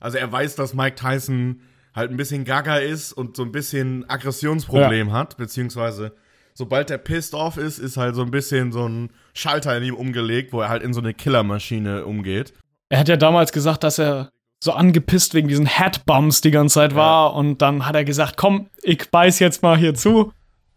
[0.00, 1.60] Also er weiß, dass Mike Tyson
[1.94, 6.12] halt ein bisschen gaga ist und so ein bisschen Aggressionsproblem hat, beziehungsweise
[6.54, 9.94] sobald er pissed off ist, ist halt so ein bisschen so ein Schalter in ihm
[9.94, 12.52] umgelegt, wo er halt in so eine Killermaschine umgeht.
[12.88, 16.94] Er hat ja damals gesagt, dass er so angepisst wegen diesen Headbumps die ganze Zeit
[16.94, 17.34] war.
[17.34, 20.32] Und dann hat er gesagt, komm, ich beiß jetzt mal hier zu.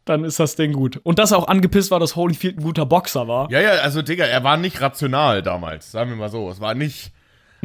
[0.06, 1.00] Dann ist das Ding gut.
[1.04, 3.50] Und dass er auch angepisst war, dass Holyfield ein guter Boxer war.
[3.52, 6.50] Ja, ja, also Digga, er war nicht rational damals, sagen wir mal so.
[6.50, 7.12] Es war nicht.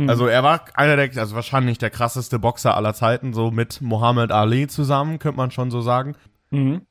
[0.08, 4.30] Also er war einer der, also wahrscheinlich der krasseste Boxer aller Zeiten, so mit Muhammad
[4.30, 6.14] Ali zusammen, könnte man schon so sagen.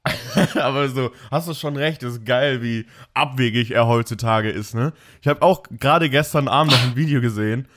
[0.55, 4.91] Aber so, hast du schon recht, ist geil, wie abwegig er heutzutage ist, ne?
[5.21, 7.67] Ich habe auch gerade gestern Abend noch ein Video gesehen,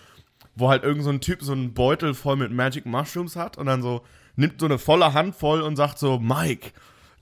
[0.57, 3.67] wo halt irgend so ein Typ so einen Beutel voll mit Magic Mushrooms hat und
[3.67, 4.03] dann so
[4.37, 6.71] nimmt so eine volle Handvoll und sagt so, Mike,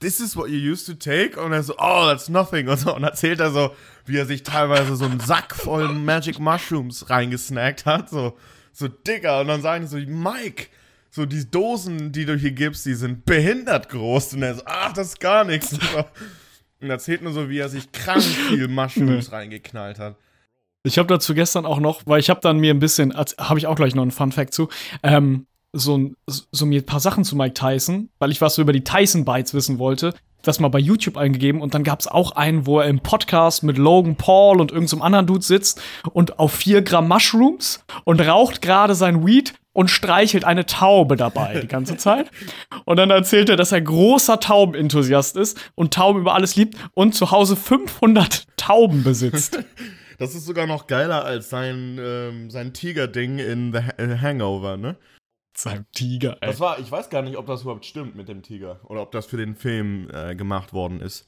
[0.01, 1.41] this is what you used to take?
[1.41, 2.69] Und er so, oh, that's nothing.
[2.69, 6.39] Und, so, und erzählt er so, wie er sich teilweise so einen Sack voll Magic
[6.39, 8.11] Mushrooms reingesnackt hat.
[8.11, 8.37] So,
[8.73, 9.41] so dicker.
[9.41, 10.69] Und dann sagen die so, Mike,
[11.11, 14.35] so die Dosen, die du hier gibst, die sind behindert groß.
[14.35, 15.73] Und er so, ach, das ist gar nichts.
[15.73, 16.05] Und so.
[16.81, 20.17] Und erzählt nur so, wie er sich krank viel Mushrooms reingeknallt hat.
[20.83, 23.67] Ich habe dazu gestern auch noch, weil ich habe dann mir ein bisschen, habe ich
[23.67, 24.69] auch gleich noch einen Fun Fact zu,
[25.03, 25.47] ähm,
[25.79, 28.73] so, ein- so mir ein paar Sachen zu Mike Tyson, weil ich was so über
[28.73, 32.33] die Tyson Bites wissen wollte, das mal bei YouTube eingegeben und dann gab es auch
[32.33, 35.81] einen, wo er im Podcast mit Logan Paul und irgendeinem anderen Dude sitzt
[36.13, 41.61] und auf 4 Gramm Mushrooms und raucht gerade sein Weed und streichelt eine Taube dabei
[41.61, 42.31] die ganze Zeit.
[42.85, 47.15] Und dann erzählt er, dass er großer Taubenenthusiast ist und Tauben über alles liebt und
[47.15, 49.59] zu Hause 500 Tauben besitzt.
[50.19, 54.97] Das ist sogar noch geiler als sein, ähm, sein Tiger-Ding in The äh, Hangover, ne?
[55.59, 56.49] Sein Tiger, ey.
[56.49, 58.81] Das war, ich weiß gar nicht, ob das überhaupt stimmt mit dem Tiger.
[58.85, 61.27] Oder ob das für den Film äh, gemacht worden ist.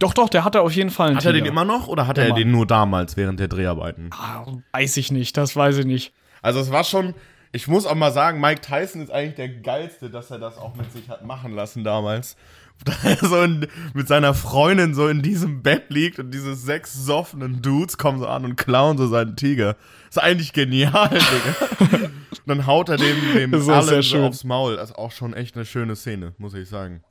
[0.00, 1.44] Doch, doch, der hatte auf jeden Fall einen Hat er Tiger.
[1.44, 2.28] den immer noch oder hat Immer.
[2.28, 4.10] er den nur damals während der Dreharbeiten?
[4.12, 6.12] Ah, weiß ich nicht, das weiß ich nicht.
[6.40, 7.14] Also es war schon,
[7.50, 10.76] ich muss auch mal sagen, Mike Tyson ist eigentlich der geilste, dass er das auch
[10.76, 12.36] mit sich hat machen lassen damals.
[12.84, 16.94] Da er so in, mit seiner Freundin so in diesem Bett liegt und diese sechs
[16.94, 19.74] soffenen Dudes kommen so an und klauen so seinen Tiger.
[20.08, 22.10] Ist eigentlich genial, Digga.
[22.46, 24.76] dann haut er dem, dem allen so aufs Maul.
[24.76, 27.02] Das ist auch schon echt eine schöne Szene, muss ich sagen.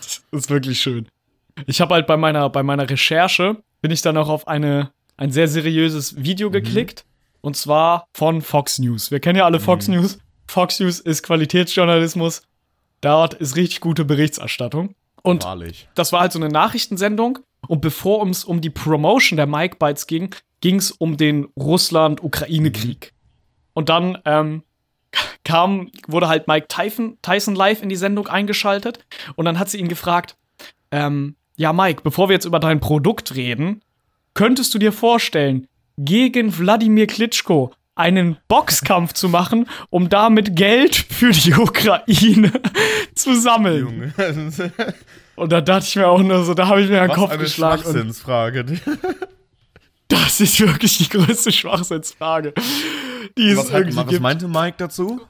[0.00, 1.08] Das ist wirklich schön.
[1.66, 5.30] Ich habe halt bei meiner, bei meiner Recherche, bin ich dann auch auf eine, ein
[5.30, 7.04] sehr seriöses Video geklickt.
[7.42, 9.10] Und zwar von Fox News.
[9.10, 10.18] Wir kennen ja alle Fox News.
[10.46, 12.42] Fox News ist Qualitätsjournalismus.
[13.00, 14.94] Dort ist richtig gute Berichterstattung.
[15.22, 15.88] Und Wahrlich.
[15.94, 17.38] das war halt so eine Nachrichtensendung.
[17.66, 23.12] Und bevor es um die Promotion der Mike Bites ging, ging es um den Russland-Ukraine-Krieg.
[23.72, 24.62] Und dann ähm,
[25.44, 29.04] kam, wurde halt Mike Tyson, Tyson live in die Sendung eingeschaltet.
[29.36, 30.36] Und dann hat sie ihn gefragt,
[30.90, 33.82] ähm, ja Mike, bevor wir jetzt über dein Produkt reden,
[34.34, 35.66] könntest du dir vorstellen,
[35.98, 42.50] gegen Wladimir Klitschko einen Boxkampf zu machen, um damit Geld für die Ukraine
[43.14, 43.80] zu sammeln?
[43.80, 44.14] Junge.
[45.36, 47.30] Und da dachte ich mir auch nur so, da habe ich mir den Was Kopf
[47.30, 47.82] eine geschlagen.
[47.82, 48.64] Schwachsinnsfrage.
[50.10, 52.52] das ist wirklich die größte Schwachsinnsfrage,
[53.38, 54.20] die Was, hat, was gibt.
[54.22, 55.20] meinte Mike dazu?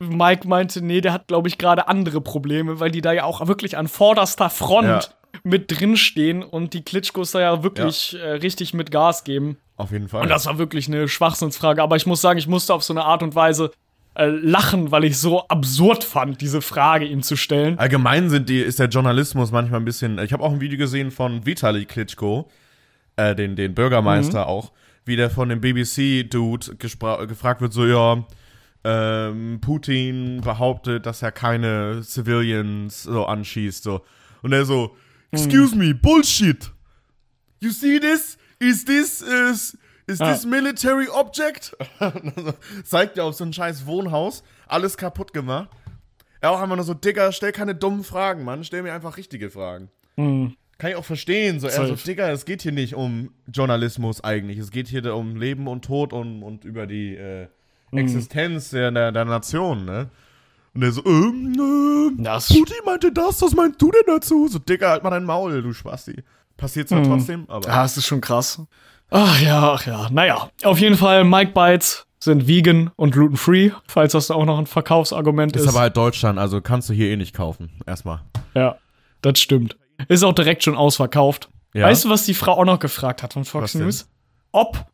[0.00, 3.46] Mike meinte, nee, der hat, glaube ich, gerade andere Probleme, weil die da ja auch
[3.48, 5.00] wirklich an vorderster Front Ja.
[5.42, 9.56] mit drinstehen und die Klitschkos da ja wirklich Äh, richtig mit Gas geben.
[9.76, 10.22] Auf jeden Fall.
[10.22, 11.82] Und das war wirklich eine Schwachsinnsfrage.
[11.82, 13.70] Aber ich muss sagen, ich musste auf so eine Art und Weise
[14.14, 17.78] äh, lachen, weil ich so absurd fand, diese Frage ihm zu stellen.
[17.78, 20.18] Allgemein sind die, ist der Journalismus manchmal ein bisschen.
[20.20, 22.48] Ich habe auch ein Video gesehen von Vitali Klitschko,
[23.18, 24.72] äh, den, den Bürgermeister auch,
[25.04, 28.24] wie der von dem BBC-Dude gefragt wird: so, ja,
[28.84, 33.82] ähm, Putin behauptet, dass er keine Civilians so anschießt.
[33.82, 34.02] So.
[34.42, 34.96] Und er so:
[35.32, 36.70] Excuse me, Bullshit!
[37.60, 38.38] You see this?
[38.60, 39.76] is this, is,
[40.06, 40.32] is Ja.
[40.32, 41.76] this military object?
[42.84, 45.68] Zeigt ja auf so ein scheiß Wohnhaus, alles kaputt gemacht.
[46.40, 49.50] Er auch einfach nur so, Digga, stell keine dummen Fragen, Mann, stell mir einfach richtige
[49.50, 49.90] Fragen.
[50.16, 50.56] Hm.
[50.78, 51.94] Kann ich auch verstehen, so, er so.
[51.94, 56.12] Digga, es geht hier nicht um Journalismus eigentlich, es geht hier um Leben und Tod
[56.12, 57.48] und, und über die äh,
[57.90, 57.98] Mhm.
[58.00, 60.10] Existenz der, der, der Nation, ne?
[60.74, 64.46] Und er so, ähm, ähm, Das- Putin meinte das, was meinst du denn dazu?
[64.46, 66.22] So, Digga, halt mal dein Maul, du Spasti.
[66.58, 67.04] Passiert zwar Mhm.
[67.06, 67.66] trotzdem, aber.
[67.72, 68.60] Ah, es ist schon krass.
[69.10, 70.08] Ach ja, ach ja.
[70.10, 74.66] Naja, auf jeden Fall, Mike Bites sind vegan und gluten-free, falls das auch noch ein
[74.66, 75.62] Verkaufsargument ist.
[75.62, 77.70] Ist aber halt Deutschland, also kannst du hier eh nicht kaufen.
[77.86, 78.20] Erstmal.
[78.54, 78.76] ja,
[79.22, 79.78] das stimmt.
[80.06, 81.48] Ist auch direkt schon ausverkauft.
[81.74, 81.86] Ja?
[81.86, 83.82] Weißt du, was die Frau auch noch gefragt hat von Was Fox denn?
[83.82, 84.08] News?
[84.52, 84.86] Ob.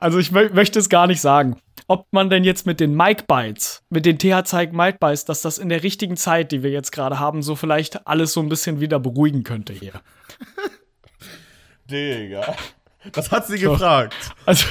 [0.00, 1.58] Also, ich mö möchte es gar nicht sagen.
[1.88, 5.58] Ob man denn jetzt mit den Mike Bites, mit den TH-Zeig Mike Bites, dass das
[5.58, 8.80] in der richtigen Zeit, die wir jetzt gerade haben, so vielleicht alles so ein bisschen
[8.80, 9.92] wieder beruhigen könnte hier.
[11.90, 12.56] Digga.
[13.12, 14.14] Das hat sie gefragt.
[14.46, 14.66] Also,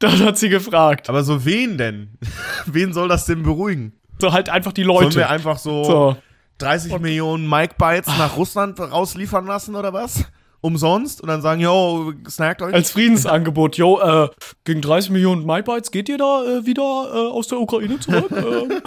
[0.00, 1.08] das hat sie gefragt.
[1.08, 2.18] Aber so wen denn?
[2.66, 3.94] wen soll das denn beruhigen?
[4.18, 5.16] So halt einfach die Sollen Leute.
[5.16, 6.16] wir einfach so, So.
[6.58, 10.24] 30 Millionen Mike Bites nach Russland rausliefern lassen oder was?
[10.60, 11.20] Umsonst?
[11.20, 12.74] Und dann sagen, yo, snackt euch.
[12.74, 14.28] Als Friedensangebot, yo, äh,
[14.64, 18.30] gegen 30 Millionen Mike Bites geht ihr da äh, wieder äh, aus der Ukraine zurück?
[18.32, 18.82] ähm,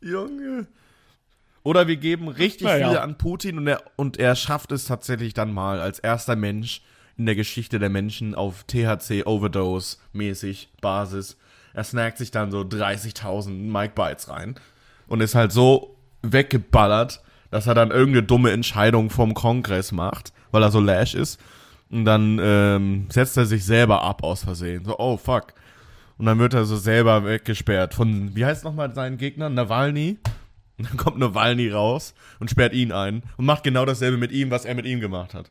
[0.00, 0.66] Junge.
[1.62, 2.74] Oder wir geben richtig ja.
[2.74, 6.82] viele an Putin und er, und er schafft es tatsächlich dann mal als erster Mensch
[7.16, 11.36] in der Geschichte der Menschen auf THC-Overdose-mäßig Basis.
[11.74, 14.56] Er snackt sich dann so 30.000 Mike Bites rein
[15.06, 20.62] und ist halt so weggeballert, dass er dann irgendeine dumme Entscheidung vom Kongress macht, weil
[20.62, 21.40] er so lash ist.
[21.90, 24.84] Und dann ähm, setzt er sich selber ab aus Versehen.
[24.84, 25.52] So, oh fuck.
[26.16, 29.50] Und dann wird er so selber weggesperrt von, wie heißt nochmal sein Gegner?
[29.50, 30.18] Nawalny?
[30.78, 34.50] Und dann kommt Nawalny raus und sperrt ihn ein und macht genau dasselbe mit ihm,
[34.50, 35.50] was er mit ihm gemacht hat.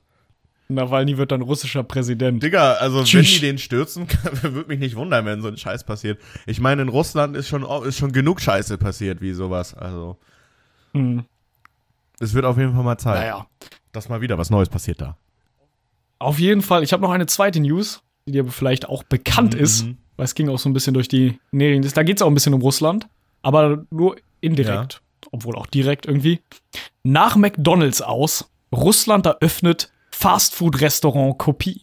[0.70, 2.42] Nawalny wird dann russischer Präsident.
[2.42, 3.34] Digga, also wenn Tschüss.
[3.34, 4.08] die den stürzen,
[4.42, 6.20] würde mich nicht wundern, wenn so ein Scheiß passiert.
[6.46, 9.74] Ich meine, in Russland ist schon, ist schon genug Scheiße passiert wie sowas.
[9.74, 10.18] Also,
[10.94, 11.26] Hm.
[12.20, 13.46] es wird auf jeden Fall mal Zeit, Naja.
[13.92, 15.18] dass mal wieder was Neues passiert da.
[16.20, 19.84] Auf jeden Fall, ich habe noch eine zweite News, die dir vielleicht auch bekannt ist,
[19.86, 19.98] Mhm.
[20.18, 21.82] weil es ging auch so ein bisschen durch die Nähen.
[21.94, 23.08] Da geht es auch ein bisschen um Russland,
[23.42, 25.02] aber nur indirekt,
[25.32, 26.42] obwohl auch direkt irgendwie.
[27.04, 31.82] Nach McDonalds aus, Russland eröffnet Fastfood-Restaurant Kopie.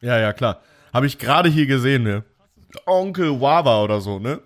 [0.00, 0.60] Ja, ja, klar.
[0.92, 2.24] Habe ich gerade hier gesehen, ne?
[2.86, 4.40] Onkel Wawa oder so, ne?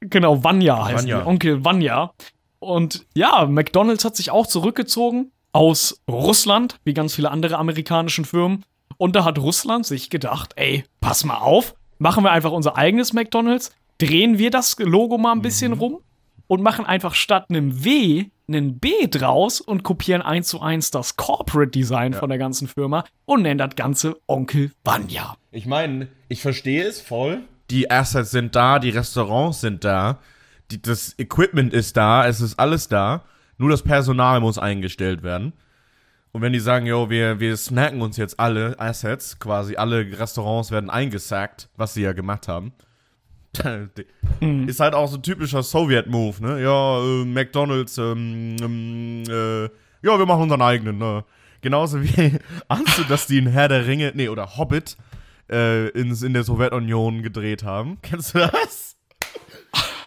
[0.00, 1.20] Genau, Vanya heißt Vanya.
[1.20, 2.12] die, Onkel Vanya.
[2.58, 8.64] Und ja, McDonald's hat sich auch zurückgezogen aus Russland, wie ganz viele andere amerikanischen Firmen.
[8.96, 13.12] Und da hat Russland sich gedacht, ey, pass mal auf, machen wir einfach unser eigenes
[13.12, 16.00] McDonald's, drehen wir das Logo mal ein bisschen rum
[16.48, 21.16] und machen einfach statt einem W einen B draus und kopieren eins zu eins das
[21.16, 25.36] Corporate Design von der ganzen Firma und nennen das Ganze Onkel Vanya.
[25.52, 27.42] Ich meine, ich verstehe es voll.
[27.70, 30.18] Die Assets sind da, die Restaurants sind da,
[30.70, 33.24] die, das Equipment ist da, es ist alles da.
[33.56, 35.52] Nur das Personal muss eingestellt werden.
[36.32, 40.70] Und wenn die sagen, yo, wir, wir snacken uns jetzt alle Assets, quasi alle Restaurants
[40.70, 42.72] werden eingesackt, was sie ja gemacht haben.
[44.66, 46.62] Ist halt auch so ein typischer Sowjet-Move, ne?
[46.62, 49.64] Ja, äh, McDonalds, ähm, ähm, äh,
[50.02, 51.24] ja, wir machen unseren eigenen, ne?
[51.60, 54.96] Genauso wie, ahnst du, dass die in Herr der Ringe, nee, oder Hobbit,
[55.50, 57.98] äh, ins, in der Sowjetunion gedreht haben?
[58.02, 58.97] Kennst du das?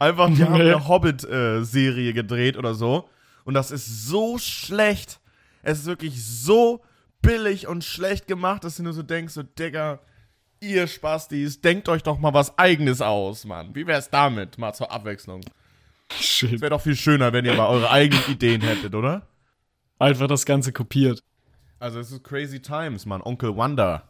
[0.01, 3.07] Einfach, die haben eine Hobbit-Serie gedreht oder so.
[3.43, 5.19] Und das ist so schlecht.
[5.61, 6.81] Es ist wirklich so
[7.21, 9.99] billig und schlecht gemacht, dass du nur so denkst, so, Digga,
[10.59, 13.75] ihr Spastis, denkt euch doch mal was Eigenes aus, Mann.
[13.75, 14.57] Wie wär's damit?
[14.57, 15.41] Mal zur Abwechslung.
[16.19, 16.61] Shit.
[16.61, 19.27] Wäre doch viel schöner, wenn ihr mal eure eigenen Ideen hättet, oder?
[19.99, 21.21] Einfach das Ganze kopiert.
[21.77, 23.21] Also, es ist crazy times, Mann.
[23.21, 24.09] Onkel Wonder.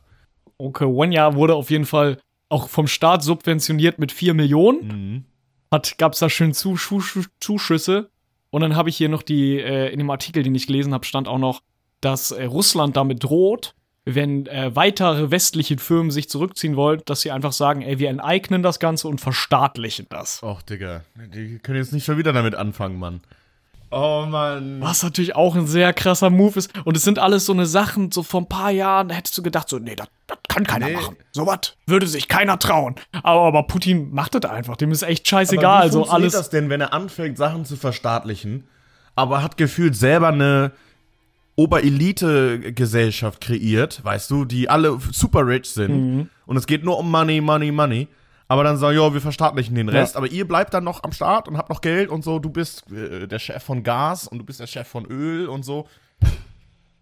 [0.58, 4.88] Okay, Wanya wurde auf jeden Fall auch vom Staat subventioniert mit 4 Millionen.
[4.88, 5.26] Mhm.
[5.72, 8.10] Hat, gab's da schön Zusch Zusch- Zuschüsse.
[8.50, 11.06] Und dann habe ich hier noch die, äh, in dem Artikel, den ich gelesen habe,
[11.06, 11.62] stand auch noch,
[12.02, 17.32] dass äh, Russland damit droht, wenn äh, weitere westliche Firmen sich zurückziehen wollen, dass sie
[17.32, 20.44] einfach sagen, ey, wir enteignen das Ganze und verstaatlichen das.
[20.44, 21.04] Och, Digga.
[21.34, 23.22] Die können jetzt nicht schon wieder damit anfangen, Mann.
[23.92, 24.80] Oh, Mann.
[24.80, 26.72] Was natürlich auch ein sehr krasser Move ist.
[26.86, 29.68] Und es sind alles so eine Sachen, so vor ein paar Jahren, hättest du gedacht,
[29.68, 30.08] so, nee, das
[30.48, 30.94] kann keiner Nee.
[30.94, 31.18] machen.
[31.34, 32.96] So was würde sich keiner trauen.
[33.22, 34.78] Aber, aber Putin macht das einfach.
[34.78, 35.80] Dem ist echt Aber scheißegal.
[35.80, 36.34] wie Also funktioniert alles.
[36.34, 38.64] das denn, wenn er anfängt, Sachen zu verstaatlichen,
[39.16, 40.72] aber hat gefühlt selber eine
[41.58, 46.30] Oberelite-Gesellschaft kreiert, weißt du, die alle super rich sind Mhm.
[46.46, 48.08] und es geht nur um Money, Money, Money.
[48.52, 51.48] Aber dann sagen, ja, wir verstaatlichen den Rest, aber ihr bleibt dann noch am Start
[51.48, 52.38] und habt noch Geld und so.
[52.38, 55.64] Du bist äh, der Chef von Gas und du bist der Chef von Öl und
[55.64, 55.88] so.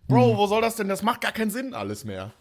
[0.07, 0.88] Bro, wo soll das denn?
[0.88, 2.33] Das macht gar keinen Sinn alles mehr.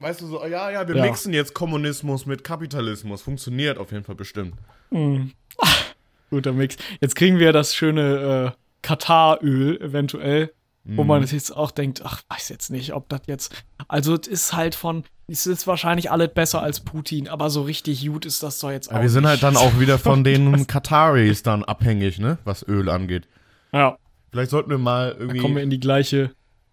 [0.00, 1.04] Weißt du so, ja, ja, wir Ja.
[1.04, 3.22] mixen jetzt Kommunismus mit Kapitalismus.
[3.22, 4.56] Funktioniert auf jeden Fall bestimmt.
[6.30, 6.76] Guter Mix.
[7.00, 10.52] Jetzt kriegen wir das schöne äh, Kataröl eventuell,
[10.84, 13.64] wo man jetzt auch denkt, ach, weiß jetzt nicht, ob das jetzt.
[13.88, 18.06] Also es ist halt von, es ist wahrscheinlich alles besser als Putin, aber so richtig
[18.06, 18.94] gut ist das doch jetzt auch.
[18.94, 19.30] Aber wir sind nicht.
[19.30, 22.38] halt dann auch wieder von den Kataris dann abhängig, ne?
[22.44, 23.28] Was Öl angeht.
[23.72, 23.98] Ja,
[24.30, 26.30] Vielleicht sollten wir mal irgendwie kommen wir in die gleiche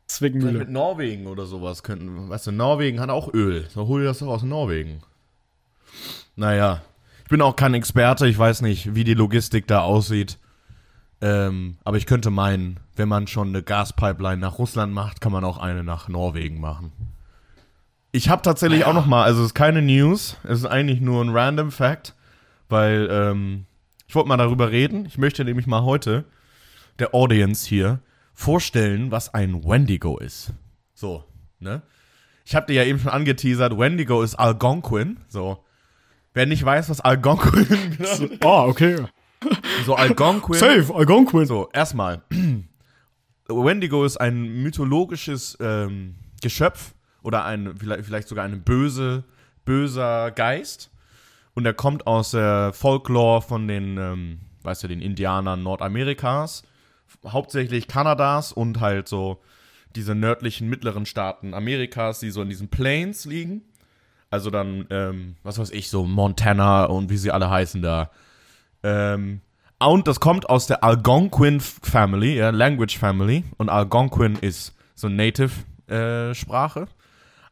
[0.07, 0.71] vielleicht mit Zwickmühle.
[0.71, 2.29] Norwegen oder sowas könnten.
[2.29, 3.67] Weißt du, Norwegen hat auch Öl.
[3.73, 5.01] So hol dir das doch aus Norwegen.
[6.35, 6.81] Naja.
[7.23, 10.37] Ich bin auch kein Experte, ich weiß nicht, wie die Logistik da aussieht.
[11.21, 15.43] Ähm, aber ich könnte meinen, wenn man schon eine Gaspipeline nach Russland macht, kann man
[15.43, 16.91] auch eine nach Norwegen machen.
[18.15, 21.21] Ich habe tatsächlich auch noch mal, also es ist keine News, es ist eigentlich nur
[21.21, 22.15] ein random Fact,
[22.69, 23.65] weil ähm,
[24.07, 25.05] ich wollte mal darüber reden.
[25.05, 26.23] Ich möchte nämlich mal heute
[26.97, 27.99] der Audience hier
[28.33, 30.53] vorstellen, was ein Wendigo ist.
[30.93, 31.25] So,
[31.59, 31.81] ne?
[32.45, 35.17] Ich habe dir ja eben schon angeteasert, Wendigo ist Algonquin.
[35.27, 35.65] So.
[36.33, 38.95] Wer nicht weiß, was Algonquin genau Oh, okay.
[39.85, 40.55] So, Algonquin.
[40.55, 41.45] Safe, Algonquin.
[41.45, 42.21] So, erstmal.
[43.49, 46.95] Wendigo ist ein mythologisches ähm, Geschöpf
[47.25, 49.23] oder ein, vielleicht, sogar ein böse,
[49.65, 50.91] böser Geist.
[51.55, 56.63] Und er kommt aus der Folklore von den, ähm, weißt du, den Indianern Nordamerikas,
[57.25, 59.41] hauptsächlich Kanadas und halt so
[59.95, 63.61] diese nördlichen mittleren Staaten Amerikas, die so in diesen Plains liegen.
[64.29, 68.11] Also dann, ähm, was weiß ich, so Montana und wie sie alle heißen da.
[68.83, 69.41] Ähm,
[69.79, 73.43] und das kommt aus der Algonquin Family, ja, Language Family.
[73.57, 76.87] Und Algonquin ist so Native-Sprache.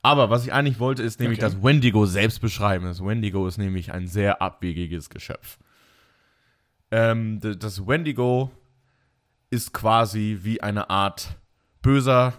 [0.06, 1.50] Aber was ich eigentlich wollte, ist nämlich Okay.
[1.54, 2.86] das Wendigo selbst beschreiben.
[2.86, 5.58] Das Wendigo ist nämlich ein sehr abwegiges Geschöpf.
[6.92, 8.52] Ähm, das Wendigo
[9.50, 11.38] ist quasi wie eine Art
[11.82, 12.34] böser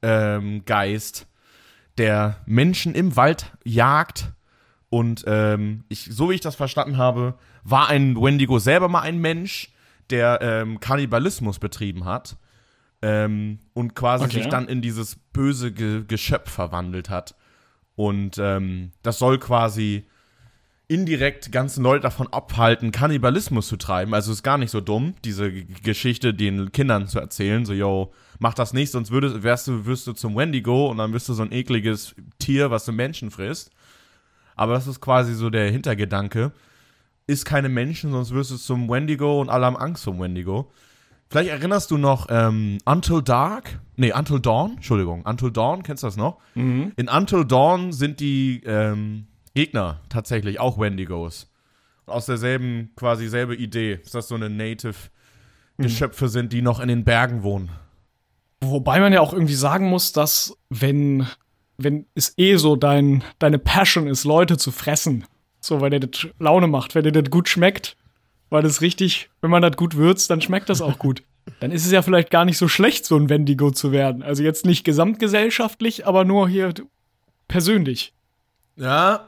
[0.00, 1.26] ähm, Geist,
[1.98, 4.32] der Menschen im Wald jagt.
[4.88, 9.18] Und ähm, ich, so wie ich das verstanden habe, war ein Wendigo selber mal ein
[9.18, 9.72] Mensch,
[10.10, 12.36] der ähm, Kannibalismus betrieben hat
[13.02, 14.38] ähm, und quasi Okay.
[14.38, 17.34] sich dann in dieses böse Ge Geschöpf verwandelt hat.
[17.94, 20.06] Und ähm, das soll quasi
[20.90, 24.14] indirekt ganzen Leute davon abhalten, Kannibalismus zu treiben.
[24.14, 27.66] Also ist gar nicht so dumm, diese G Geschichte den Kindern zu erzählen.
[27.66, 31.12] So, yo, mach das nicht, sonst würdest, wärst du, wirst du zum Wendigo und dann
[31.12, 33.70] bist du so ein ekliges Tier, was du Menschen frisst.
[34.56, 36.52] Aber das ist quasi so der Hintergedanke.
[37.26, 40.72] Ist keine Menschen, sonst wirst du zum Wendigo und alle haben Angst vom Wendigo.
[41.30, 43.80] Vielleicht erinnerst du noch ähm, Until Dark?
[43.96, 44.76] Nee, Until Dawn?
[44.76, 46.38] Entschuldigung, Until Dawn, kennst du das noch?
[46.54, 46.92] Mhm.
[46.96, 51.50] In Until Dawn sind die ähm, Gegner tatsächlich auch Wendigos.
[52.06, 57.04] Aus derselben, quasi selbe Idee, dass das so eine Native-Geschöpfe sind, die noch in den
[57.04, 57.68] Bergen wohnen.
[58.62, 61.26] Wobei man ja auch irgendwie sagen muss, dass wenn,
[61.76, 65.26] wenn es eh so dein, deine Passion ist, Leute zu fressen,
[65.60, 67.97] so weil dir das Laune macht, wenn dir das gut schmeckt,
[68.50, 71.22] weil das richtig, wenn man das gut würzt, dann schmeckt das auch gut.
[71.60, 74.22] Dann ist es ja vielleicht gar nicht so schlecht, so ein Wendigo zu werden.
[74.22, 76.74] Also jetzt nicht gesamtgesellschaftlich, aber nur hier
[77.46, 78.12] persönlich.
[78.76, 79.24] Ja,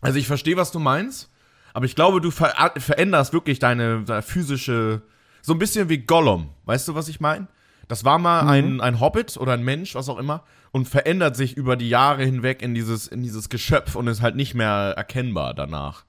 [0.00, 1.30] also ich verstehe, was du meinst,
[1.74, 5.02] aber ich glaube, du ver veränderst wirklich deine, deine physische,
[5.42, 6.50] so ein bisschen wie Gollum.
[6.64, 7.48] Weißt du, was ich meine?
[7.88, 11.56] Das war mal ein, ein Hobbit oder ein Mensch, was auch immer, und verändert sich
[11.56, 15.54] über die Jahre hinweg in dieses, in dieses Geschöpf und ist halt nicht mehr erkennbar
[15.54, 16.04] danach.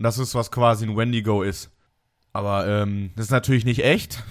[0.00, 1.70] Und das ist, was quasi ein Wendigo ist.
[2.32, 4.24] Aber ähm, das ist natürlich nicht echt.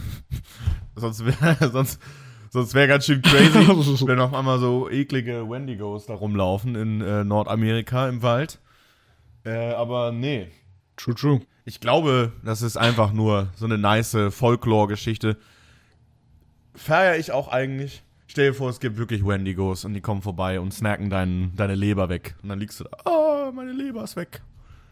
[0.95, 2.01] sonst wäre sonst,
[2.49, 3.67] sonst wär ganz schön crazy,
[4.07, 8.57] wenn auf einmal so eklige Wendigos da rumlaufen in äh, Nordamerika im Wald.
[9.45, 10.47] Äh, aber nee.
[10.95, 11.41] True, true.
[11.65, 15.37] Ich glaube, das ist einfach nur so eine nice Folklore-Geschichte.
[16.73, 18.01] Feier ich auch eigentlich.
[18.25, 21.75] Stell dir vor, es gibt wirklich Wendigos und die kommen vorbei und snacken dein, deine
[21.75, 22.33] Leber weg.
[22.41, 22.97] Und dann liegst du da.
[23.05, 24.41] Oh, meine Leber ist weg.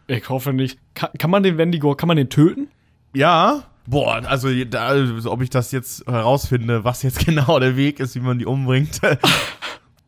[0.08, 0.78] Ich hoffe nicht.
[0.94, 2.68] Kann, kann man den Wendigo, kann man den töten?
[3.14, 3.64] Ja.
[3.86, 4.94] Boah, also da,
[5.26, 9.00] ob ich das jetzt herausfinde, was jetzt genau der Weg ist, wie man die umbringt.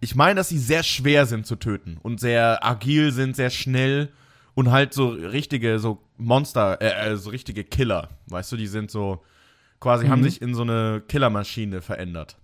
[0.03, 4.09] Ich meine, dass sie sehr schwer sind zu töten und sehr agil sind, sehr schnell
[4.55, 8.09] und halt so richtige so Monster, äh, äh, so richtige Killer.
[8.29, 9.23] Weißt du, die sind so
[9.79, 12.39] quasi haben sich in so eine Killermaschine verändert.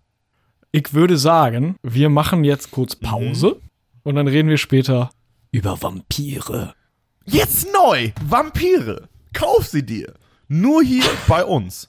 [0.71, 3.61] Ich würde sagen, wir machen jetzt kurz Pause
[4.03, 5.09] und dann reden wir später
[5.51, 6.75] über Vampire.
[7.29, 9.09] Jetzt neu, Vampire.
[9.33, 10.15] Kauf sie dir.
[10.49, 11.89] Nur hier bei uns.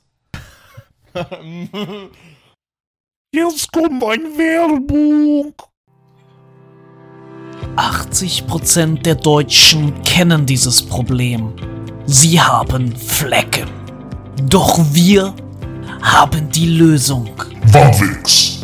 [3.31, 5.53] Jetzt kommt ein Werbung.
[7.75, 11.53] 80% der Deutschen kennen dieses Problem.
[12.07, 13.69] Sie haben Flecken.
[14.49, 15.35] Doch wir
[16.01, 17.29] haben die Lösung.
[17.67, 18.56] Wavix.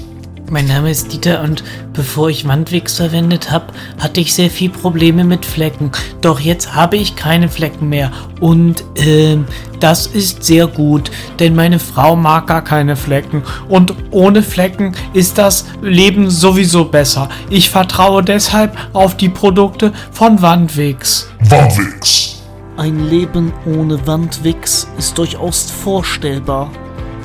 [0.49, 1.63] Mein Name ist Dieter und
[1.93, 3.67] bevor ich Wandwichs verwendet habe,
[3.99, 5.91] hatte ich sehr viel Probleme mit Flecken.
[6.21, 8.11] Doch jetzt habe ich keine Flecken mehr.
[8.39, 9.45] Und ähm,
[9.79, 13.41] das ist sehr gut, denn meine Frau mag gar keine Flecken.
[13.69, 17.29] Und ohne Flecken ist das Leben sowieso besser.
[17.49, 21.29] Ich vertraue deshalb auf die Produkte von Wandwichs.
[21.39, 22.43] Wandwix.
[22.75, 26.69] Ein Leben ohne Wandwichs ist durchaus vorstellbar,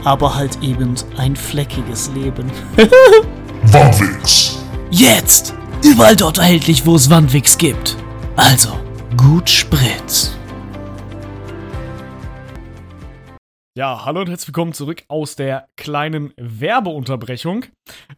[0.05, 2.51] aber halt eben ein fleckiges Leben.
[3.65, 4.65] Wandwix.
[4.91, 5.55] Jetzt!
[5.85, 7.97] Überall dort erhältlich, wo es Wandwichs gibt.
[8.37, 8.71] Also,
[9.17, 10.35] gut Spritz.
[13.77, 17.67] Ja, hallo und herzlich willkommen zurück aus der kleinen Werbeunterbrechung.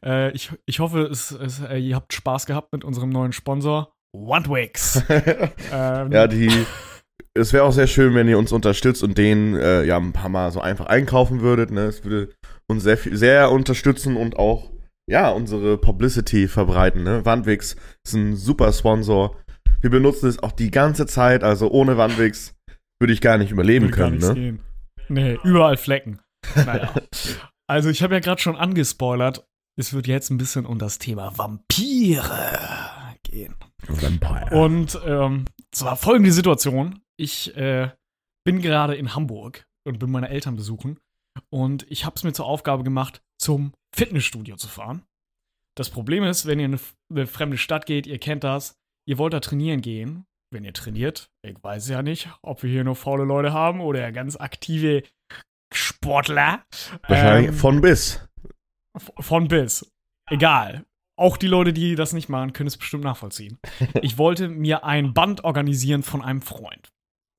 [0.02, 3.92] Äh, ich, ich hoffe, es, es, äh, ihr habt Spaß gehabt mit unserem neuen Sponsor
[4.16, 5.02] OneWix.
[5.72, 6.66] ähm, Ja, die.
[7.34, 10.28] Es wäre auch sehr schön, wenn ihr uns unterstützt und den äh, ja ein paar
[10.28, 11.70] Mal so einfach einkaufen würdet.
[11.70, 11.82] Ne?
[11.82, 12.32] Es würde
[12.68, 14.70] uns sehr viel, sehr unterstützen und auch
[15.08, 17.02] ja unsere Publicity verbreiten.
[17.02, 17.24] Ne?
[17.24, 19.36] Wandwix ist ein super Sponsor.
[19.80, 21.42] Wir benutzen es auch die ganze Zeit.
[21.44, 22.54] Also ohne Wandwix
[23.00, 24.16] würde ich gar nicht überleben Würde gar können.
[24.18, 24.34] nichts Ne?
[24.34, 24.60] gehen.
[25.08, 26.20] Nee, überall Flecken.
[26.54, 26.92] Naja.
[27.66, 29.46] also ich habe ja gerade schon angespoilert,
[29.78, 32.30] es wird jetzt ein bisschen um das Thema Vampire
[33.22, 33.54] gehen.
[33.88, 34.50] Vampire.
[34.54, 37.00] Und ähm, zwar folgende Situation.
[37.20, 37.90] Ich äh,
[38.46, 40.98] bin gerade in Hamburg und bin meine Eltern besuchen.
[41.50, 45.04] Und ich habe es mir zur Aufgabe gemacht, zum Fitnessstudio zu fahren.
[45.76, 48.74] Das Problem ist, wenn ihr in eine, fremde Stadt geht, ihr kennt das,
[49.06, 50.24] ihr wollt da trainieren gehen.
[50.50, 54.10] Wenn ihr trainiert, ich weiß ja nicht, ob wir hier nur faule Leute haben oder
[54.12, 55.02] ganz aktive
[55.74, 56.64] Sportler.
[57.06, 58.26] Wahrscheinlich Ähm, von bis.
[58.96, 59.92] Von bis.
[60.30, 60.86] Egal.
[61.18, 63.58] Auch die Leute, die das nicht machen, können es bestimmt nachvollziehen.
[64.00, 66.90] Ich wollte mir ein Band organisieren von einem Freund.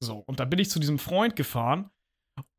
[0.03, 1.89] So, und da bin ich zu diesem Freund gefahren.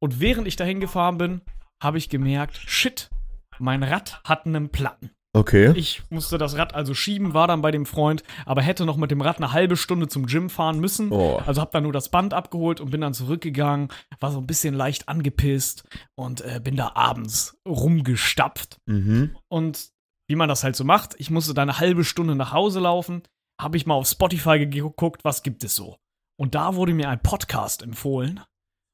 [0.01, 1.41] Und während ich dahin gefahren bin,
[1.83, 3.11] habe ich gemerkt, shit,
[3.59, 5.11] mein Rad hat einen Platten.
[5.35, 5.73] Okay.
[5.77, 9.11] Ich musste das Rad also schieben, war dann bei dem Freund, aber hätte noch mit
[9.11, 11.11] dem Rad eine halbe Stunde zum Gym fahren müssen.
[11.11, 11.41] Oh.
[11.47, 13.89] Also habe dann nur das Band abgeholt und bin dann zurückgegangen,
[14.21, 15.85] war so ein bisschen leicht angepisst
[16.17, 18.77] und äh, bin da abends rumgestapft.
[18.87, 19.35] Mhm.
[19.49, 19.89] Und
[20.29, 23.23] wie man das halt so macht, ich musste da eine halbe Stunde nach Hause laufen,
[23.61, 25.97] habe ich mal auf Spotify ge- geguckt, was gibt es so.
[26.43, 28.41] Und da wurde mir ein Podcast empfohlen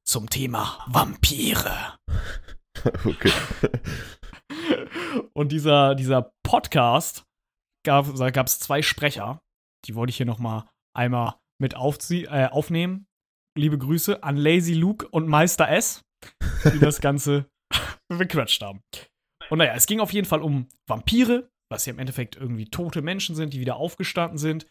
[0.06, 1.96] zum Thema Vampire.
[3.04, 3.32] Okay.
[5.32, 7.24] Und dieser, dieser Podcast
[7.84, 9.40] gab, es zwei Sprecher.
[9.84, 13.08] Die wollte ich hier noch mal einmal mit aufzie äh, aufnehmen.
[13.58, 16.02] Liebe Grüße an Lazy Luke und Meister S,
[16.72, 17.50] die das Ganze
[18.08, 18.80] bequatscht haben.
[19.50, 23.02] Und naja, es ging auf jeden Fall um Vampire, was ja im Endeffekt irgendwie tote
[23.02, 24.68] Menschen sind, die wieder aufgestanden sind.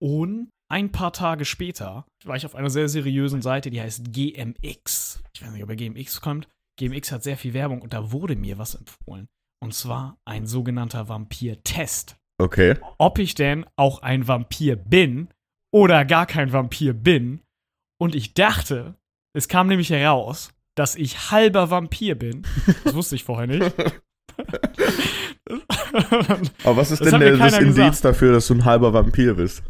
[0.00, 5.22] Und ein paar Tage später war ich auf einer sehr seriösen Seite, die heißt GMX.
[5.34, 6.48] Ich weiß nicht, ob ihr GMX kommt.
[6.78, 9.28] GMX hat sehr viel Werbung und da wurde mir was empfohlen.
[9.60, 12.16] Und zwar ein sogenannter Vampir-Test.
[12.40, 12.76] Okay.
[12.98, 15.28] Ob ich denn auch ein Vampir bin
[15.72, 17.40] oder gar kein Vampir bin.
[18.00, 18.94] Und ich dachte,
[19.34, 22.46] es kam nämlich heraus, dass ich halber Vampir bin.
[22.84, 23.62] Das wusste ich vorher nicht.
[26.62, 29.64] Aber was ist Das denn der, das Indiz dafür, dass du ein halber Vampir bist?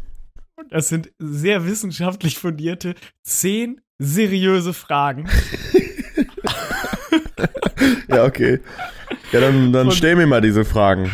[0.69, 5.27] Das sind sehr wissenschaftlich fundierte, zehn seriöse Fragen.
[8.09, 8.59] Ja, okay.
[9.31, 11.11] Ja, dann, dann stell mir mal diese Fragen.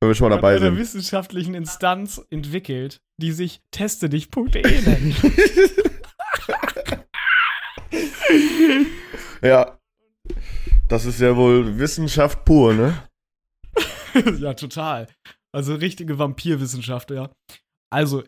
[0.00, 0.78] Wenn wir schon mal dabei einer sind.
[0.78, 5.16] wissenschaftlichen Instanz entwickelt, die sich testedich.de nennt.
[9.42, 9.78] Ja.
[10.88, 13.02] Das ist ja wohl Wissenschaft pur, ne?
[14.38, 15.08] ja, total.
[15.52, 17.30] Also richtige Vampirwissenschaft, ja.
[17.90, 18.24] Also,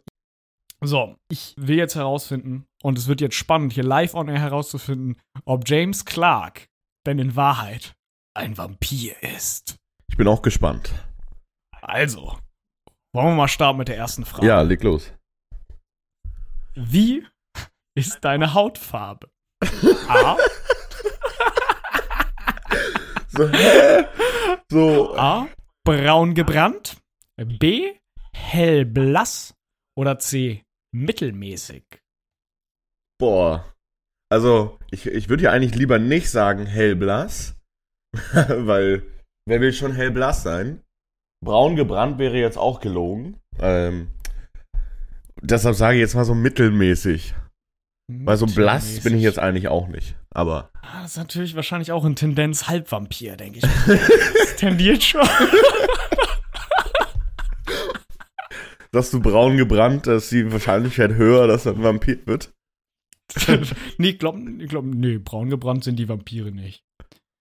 [0.81, 5.20] so, ich will jetzt herausfinden, und es wird jetzt spannend, hier live on air herauszufinden,
[5.45, 6.68] ob James Clark
[7.07, 7.95] denn in Wahrheit
[8.35, 9.76] ein Vampir ist.
[10.09, 10.93] Ich bin auch gespannt.
[11.83, 12.39] Also,
[13.12, 14.47] wollen wir mal starten mit der ersten Frage.
[14.47, 15.12] Ja, leg los.
[16.74, 17.26] Wie
[17.97, 19.29] ist deine Hautfarbe?
[20.09, 20.37] A.
[23.29, 24.07] So, hä?
[24.70, 25.49] So, A.
[25.85, 26.97] Braun gebrannt.
[27.37, 27.95] B.
[28.33, 29.55] Hellblass.
[29.97, 30.64] Oder C.
[30.95, 31.84] Mittelmäßig.
[33.20, 33.72] boah.
[34.30, 37.57] Also, ich, ich würde ja eigentlich lieber nicht sagen hellblass.
[38.34, 39.03] weil,
[39.47, 40.82] wer will schon hellblass sein?
[41.45, 43.39] Braun gebrannt wäre jetzt auch gelogen.
[43.59, 44.09] Ähm,
[45.41, 47.34] deshalb sage ich jetzt mal so mittelmäßig.
[48.11, 49.24] Weil so blass bin ich Mittelmäßig.
[49.24, 50.16] jetzt eigentlich auch nicht.
[50.30, 53.64] Aber Ah, Das ist natürlich wahrscheinlich auch in Tendenz Halbvampir, denke ich.
[53.86, 55.22] Das tendiert schon.
[58.93, 62.53] sagst du braun gebrannt, ist die Wahrscheinlichkeit höher, dass er ein Vampir wird.
[63.99, 66.82] nee, ich glaube, ich glaub, nee, braun gebrannt sind die Vampire nicht.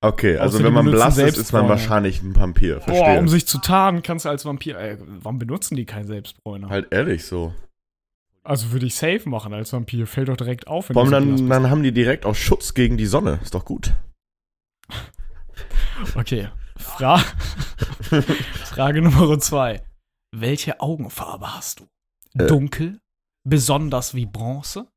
[0.02, 2.76] Okay, also Außer wenn man blass ist, ist man wahrscheinlich ein Vampir.
[2.76, 3.20] Boah, Verstehe.
[3.20, 4.78] um sich zu tarnen, kannst du als Vampir.
[4.78, 6.70] Ey, warum benutzen die keinen Selbstbräuner?
[6.70, 7.54] halt ehrlich so.
[8.44, 10.06] Also würde ich safe machen als Vampir.
[10.06, 13.08] Fällt doch direkt auf, wenn so dann, dann haben die direkt auch Schutz gegen die
[13.08, 13.40] Sonne.
[13.44, 13.94] Ist doch gut.
[16.16, 16.50] Okay.
[16.78, 17.18] Fra
[18.66, 19.82] Frage Nummer zwei.
[20.40, 21.88] Welche Augenfarbe hast du?
[22.38, 22.46] Äh.
[22.46, 23.00] Dunkel,
[23.44, 24.88] besonders wie Bronze,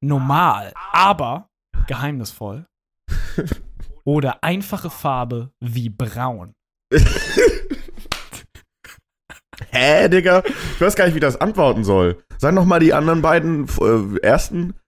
[0.00, 1.50] normal, aber
[1.88, 2.68] geheimnisvoll
[4.04, 6.54] oder einfache Farbe wie braun?
[9.70, 10.44] Hä, Digga?
[10.46, 12.24] Ich weiß gar nicht, wie das antworten soll.
[12.38, 14.78] Sag noch mal die anderen beiden äh, ersten.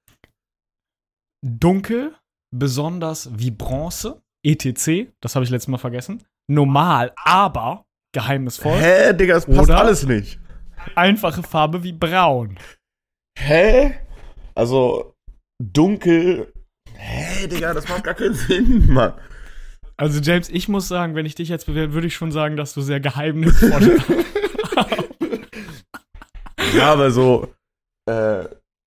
[1.44, 2.14] Dunkel,
[2.54, 6.22] besonders wie Bronze, etc., das habe ich letztes Mal vergessen.
[6.48, 7.85] Normal, aber
[8.16, 8.78] geheimnisvoll.
[8.78, 9.78] Hä, Digga, das passt Oder?
[9.78, 10.40] alles nicht.
[10.94, 12.58] Einfache Farbe wie braun.
[13.38, 13.94] Hä?
[14.54, 15.14] Also,
[15.62, 16.52] dunkel.
[16.94, 19.12] Hä, Digga, das macht gar keinen Sinn, Mann.
[19.98, 22.74] Also James, ich muss sagen, wenn ich dich jetzt bewerte, würde ich schon sagen, dass
[22.74, 23.98] du sehr geheimnisvoll
[26.76, 27.54] Ja, aber so,
[28.06, 28.44] äh,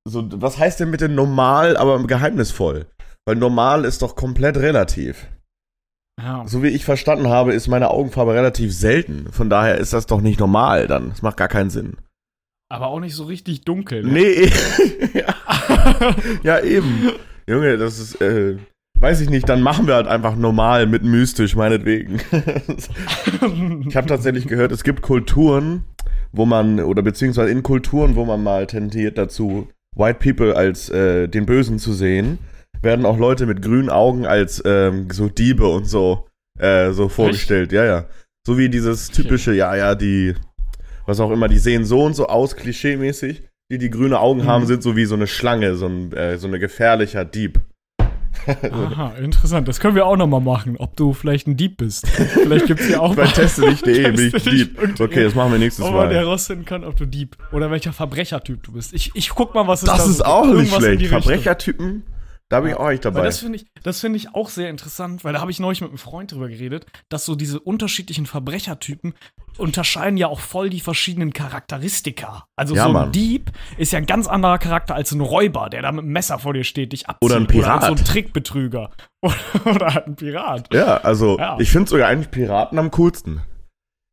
[0.08, 2.86] so, was heißt denn bitte normal, aber geheimnisvoll?
[3.26, 5.28] Weil normal ist doch komplett relativ.
[6.22, 6.44] Ja.
[6.48, 9.32] So wie ich verstanden habe, ist meine Augenfarbe relativ selten.
[9.32, 11.10] Von daher ist das doch nicht normal dann.
[11.10, 11.98] Das macht gar keinen Sinn.
[12.72, 14.04] Aber auch nicht so richtig dunkel.
[14.04, 14.12] Ne?
[14.12, 14.52] Nee,
[15.14, 15.36] ja.
[16.44, 17.12] ja, eben.
[17.48, 18.58] Junge, das ist, äh,
[19.00, 22.20] weiß ich nicht, dann machen wir halt einfach normal mit mystisch, meinetwegen.
[23.88, 25.84] ich habe tatsächlich gehört, es gibt Kulturen,
[26.32, 31.28] wo man, oder beziehungsweise in Kulturen, wo man mal tendiert dazu, White People als äh,
[31.28, 32.38] den Bösen zu sehen,
[32.82, 36.28] werden auch Leute mit grünen Augen als ähm, so Diebe und so,
[36.60, 37.72] äh, so vorgestellt.
[37.72, 38.06] Ja, ja.
[38.48, 40.34] So wie dieses typische, ja, ja, die,
[41.06, 43.44] was auch immer, die sehen so und so aus, klischeemäßig.
[43.72, 44.68] Die, die grüne Augen haben, Mhm.
[44.68, 47.60] sind so wie so eine Schlange, so ein, äh, so eine gefährlicher Dieb.
[48.72, 49.68] Aha, interessant.
[49.68, 52.08] Das können wir auch noch mal machen, ob du vielleicht ein Dieb bist.
[52.08, 54.44] Vielleicht gibt es ja auch Bei mal- teste.de bin ich.
[54.44, 55.00] Dieb.
[55.00, 56.16] Okay, das machen wir nächstes Ob man Mal.
[56.16, 58.94] herausfinden kann, ob du Dieb oder welcher Verbrechertyp du bist.
[58.94, 60.26] Ich, ich guck mal, was es Das da ist gibt.
[60.28, 61.06] auch nicht schlecht.
[61.08, 62.04] Verbrechertypen,
[62.50, 63.26] da bin ich auch nicht Weil dabei.
[63.26, 65.90] das finde ich, das finde ich auch sehr interessant, weil da habe ich neulich mit
[65.92, 69.14] einem Freund drüber geredet, dass so diese unterschiedlichen Verbrechertypen
[69.58, 72.46] unterscheiden ja auch voll die verschiedenen Charakteristika.
[72.56, 73.12] Also Ja, so ein Mann.
[73.12, 76.40] Dieb ist ja ein ganz anderer Charakter als ein Räuber, der da mit einem Messer
[76.40, 77.24] vor dir steht, dich abzieht.
[77.30, 77.78] Oder ein Pirat.
[77.80, 78.90] Oder halt so ein Trickbetrüger.
[79.22, 79.36] Oder,
[79.66, 80.74] oder halt ein Pirat.
[80.74, 81.58] Ja, also Ja.
[81.60, 83.42] ich finde sogar eigentlich Piraten am coolsten.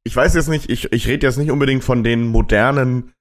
[0.05, 3.13] Ich weiß jetzt nicht, ich, ich rede jetzt nicht unbedingt von den modernen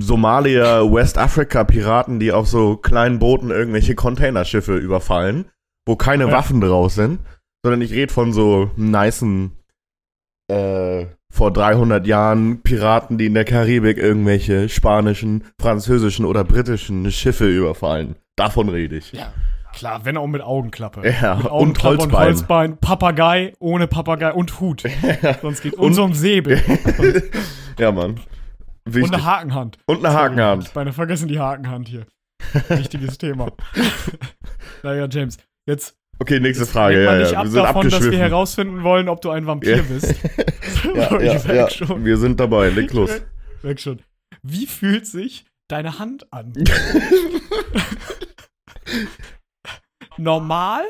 [0.00, 5.46] Somalia, Westafrika-Piraten, die auf so kleinen Booten irgendwelche Containerschiffe überfallen,
[5.86, 6.32] wo keine Ja.
[6.32, 7.20] Waffen draus sind,
[7.64, 9.52] sondern ich rede von so nicen,
[10.50, 17.48] äh, vor 300 Jahren Piraten, die in der Karibik irgendwelche spanischen, französischen oder britischen Schiffe
[17.48, 18.16] überfallen.
[18.36, 19.12] Davon rede ich.
[19.12, 19.32] Ja.
[19.72, 21.02] Klar, wenn auch mit Augenklappe.
[21.22, 22.26] Ja, mit und Augenklappe und Holzbein.
[22.26, 22.76] Holzbein.
[22.76, 24.82] Papagei ohne Papagei und Hut.
[25.40, 25.72] Sonst geht.
[25.74, 26.60] Und, Und- so ein Säbel.
[27.78, 28.20] ja, Mann.
[28.84, 29.12] Und Wichtig.
[29.14, 29.78] eine Hakenhand.
[29.86, 30.64] Und eine Hakenhand.
[30.68, 32.06] Ich meine, vergessen die Hakenhand hier.
[32.68, 33.52] Wichtiges Thema.
[34.82, 36.96] naja, James, jetzt Okay, nächste Frage.
[37.04, 37.38] lenk Ja, nicht ja.
[37.38, 39.82] ab Wir sind davon, dass wir herausfinden wollen, ob du ein Vampir Ja.
[39.82, 40.14] bist.
[40.94, 41.70] Ja, ja, ja.
[41.70, 42.04] schon.
[42.04, 42.68] Wir sind dabei.
[42.68, 43.10] Leg los.
[43.62, 44.02] Weg schon.
[44.42, 46.52] Wie fühlt sich deine Hand an?
[50.18, 50.84] Normal,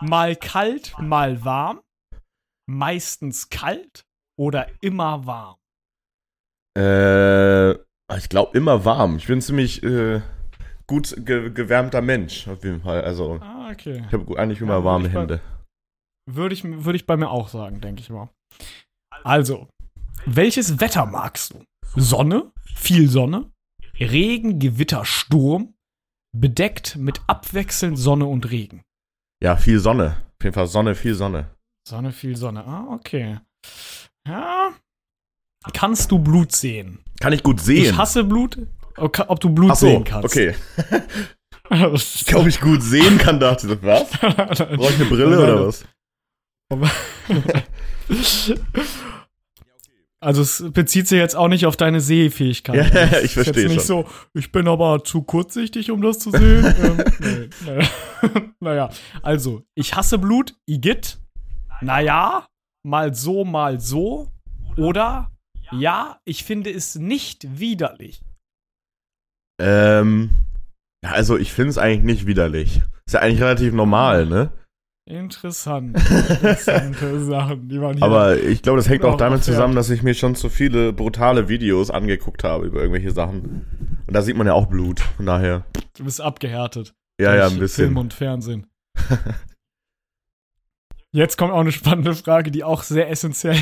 [0.00, 1.80] mal kalt, mal warm,
[2.68, 4.04] meistens kalt
[4.38, 5.56] oder immer warm?
[6.76, 7.72] Äh,
[8.16, 9.16] ich glaube immer warm.
[9.16, 10.20] Ich bin ziemlich äh,
[10.86, 13.02] gut ge gewärmter Mensch, auf jeden Fall.
[13.02, 14.02] Also, Ah, okay.
[14.06, 15.40] ich habe eigentlich immer Ja, warme war- Hände.
[16.30, 18.28] Würde ich, würde ich bei mir auch sagen, denke ich mal.
[19.24, 19.68] Also,
[20.24, 21.64] welches Wetter magst du?
[21.96, 23.50] Sonne, viel Sonne,
[23.98, 25.74] Regen, Gewitter, Sturm,
[26.34, 28.82] bedeckt mit abwechselnd Sonne und Regen.
[29.42, 30.22] Ja, viel Sonne.
[30.38, 31.50] Auf jeden Fall Sonne, viel Sonne.
[31.88, 32.64] Sonne, viel Sonne.
[32.64, 33.38] Ah, okay.
[34.26, 34.72] Ja.
[35.72, 36.98] Kannst du Blut sehen?
[37.20, 37.84] Kann ich gut sehen.
[37.84, 38.58] Ich hasse Blut.
[38.96, 40.24] Ob ob du Blut Ach so, sehen kannst.
[40.24, 40.54] okay.
[42.34, 43.82] Ob ich gut sehen kann, dachte ich.
[43.82, 44.10] Was?
[44.10, 45.84] Brauche ich eine Brille oder was?
[50.22, 52.94] Also es bezieht sich jetzt auch nicht auf deine Sehfähigkeit.
[52.94, 56.64] Ja, ich verstehe jetzt nicht so, ich bin aber zu kurzsichtig, um das zu sehen.
[56.80, 58.42] ähm, nee, nee.
[58.60, 58.88] naja,
[59.20, 61.18] also, ich hasse Blut, Igitt.
[61.80, 62.46] Naja,
[62.84, 64.30] mal so, mal so.
[64.76, 65.32] Oder,
[65.78, 68.22] ja, ich finde es nicht widerlich.
[69.60, 70.30] Ähm,
[71.04, 72.82] ja, also ich finde es eigentlich nicht widerlich.
[73.06, 74.50] Ist ja eigentlich relativ normal, ne?
[75.04, 75.96] Interessant.
[76.10, 78.04] Interessante Sachen, die man hier.
[78.04, 79.56] Aber ich glaube, das hängt auch damit erfährt.
[79.56, 83.66] zusammen, dass ich mir schon zu viele brutale Videos angeguckt habe über irgendwelche Sachen.
[84.06, 85.00] Und da sieht man ja auch Blut.
[85.00, 85.66] Von daher.
[85.96, 86.94] du bist abgehärtet.
[87.20, 87.96] Ja, ja, ein Film bisschen.
[87.96, 88.66] und Fernsehen.
[91.12, 93.58] Jetzt kommt auch eine spannende Frage, die auch sehr essentiell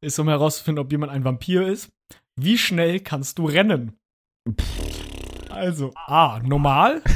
[0.00, 1.90] ist, um herauszufinden, ob jemand ein Vampir ist.
[2.40, 3.98] Wie schnell kannst du rennen?
[5.50, 7.02] Also, A, normal.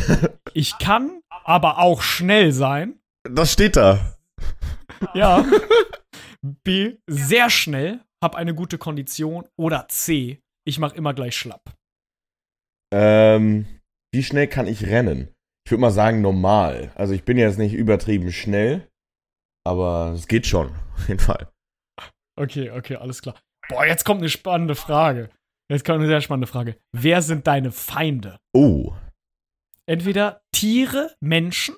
[0.54, 3.00] Ich kann aber auch schnell sein.
[3.24, 4.18] Das steht da.
[5.14, 5.46] Ja.
[6.42, 9.48] B, sehr schnell, hab eine gute Kondition.
[9.56, 11.72] Oder C, ich mach immer gleich schlapp.
[12.92, 13.64] Ähm,
[14.12, 15.28] wie schnell kann ich rennen?
[15.64, 16.92] Ich würde mal sagen normal.
[16.96, 18.88] Also ich bin jetzt nicht übertrieben schnell,
[19.64, 21.48] aber es geht schon, auf jeden Fall.
[22.36, 23.34] Okay, okay, alles klar.
[23.68, 25.30] Boah, jetzt kommt eine spannende Frage.
[25.70, 26.76] Jetzt kommt eine sehr spannende Frage.
[26.92, 28.38] Wer sind deine Feinde?
[28.52, 28.92] Oh.
[29.86, 31.76] Entweder Tiere, Menschen,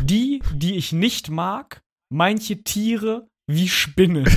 [0.00, 4.24] die, die ich nicht mag, manche Tiere wie Spinnen.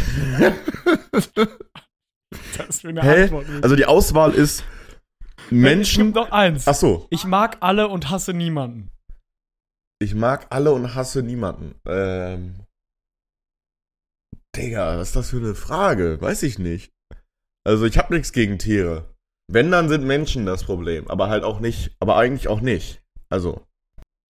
[2.57, 3.23] das für eine Hä?
[3.23, 3.45] Antwort.
[3.61, 4.63] Also die Auswahl ist
[5.45, 6.05] Es Menschen.
[6.05, 6.67] gibt noch eins.
[6.67, 7.07] Ach so.
[7.09, 8.89] Ich mag alle und hasse niemanden.
[9.99, 11.76] Ich mag alle und hasse niemanden.
[11.88, 12.64] Ähm.
[14.56, 16.20] Digga, was ist das für eine Frage?
[16.22, 16.91] Weiß ich nicht.
[17.68, 19.14] Also ich habe nichts gegen Tiere.
[19.51, 21.08] Wenn, dann sind Menschen das Problem.
[21.08, 21.95] Aber halt auch nicht.
[21.99, 23.01] Aber eigentlich auch nicht.
[23.30, 23.66] Also.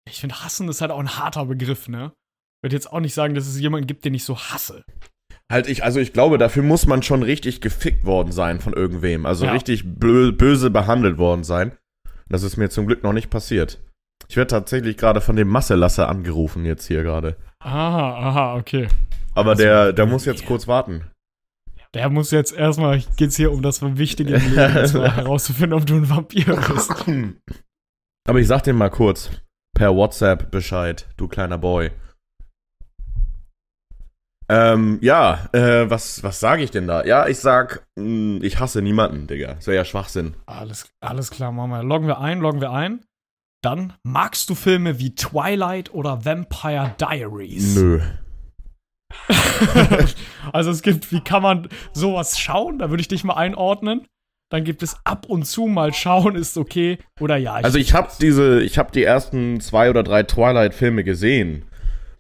[0.08, 2.12] Ich finde, hassen ist halt auch ein harter Begriff, ne?
[2.60, 4.84] Ich würde jetzt auch nicht sagen, dass es jemanden gibt, den ich so hasse.
[5.52, 9.26] Halt ich, also ich glaube, dafür muss man schon richtig gefickt worden sein von irgendwem.
[9.26, 9.52] Also Ja.
[9.52, 11.74] richtig bö böse behandelt worden sein.
[12.30, 13.80] Das ist mir zum Glück noch nicht passiert.
[14.30, 17.36] Ich werde tatsächlich gerade von dem Masselasser angerufen jetzt hier gerade.
[17.60, 18.88] Aha, aha, okay.
[19.34, 21.06] Aber der, der muss jetzt kurz warten.
[21.94, 25.86] Der muss jetzt erstmal, geht's hier um das Wichtige im Leben, und zwar herauszufinden, ob
[25.86, 26.94] du ein Vampir bist.
[28.28, 29.30] Aber ich sag dir mal kurz
[29.74, 31.92] per WhatsApp Bescheid, du kleiner Boy.
[34.48, 37.06] Ähm, ja, äh, was, was sage ich denn da?
[37.06, 39.54] Ja, ich sag, mh, ich hasse niemanden, Digga.
[39.54, 40.36] Das wäre ja Schwachsinn.
[40.46, 41.84] Alles, alles klar, wir.
[41.84, 43.06] Loggen wir ein, loggen wir ein.
[43.64, 47.76] Dann magst du Filme wie Twilight oder Vampire Diaries?
[47.76, 48.02] Nö.
[50.54, 52.80] also es gibt, wie kann man sowas schauen?
[52.80, 54.06] Da würde ich dich mal einordnen.
[54.50, 56.98] Dann gibt es ab und zu mal schauen, ist okay.
[57.22, 61.64] Oder ja, Also ich habe diese, ich habe die ersten zwei oder drei Twilight-Filme gesehen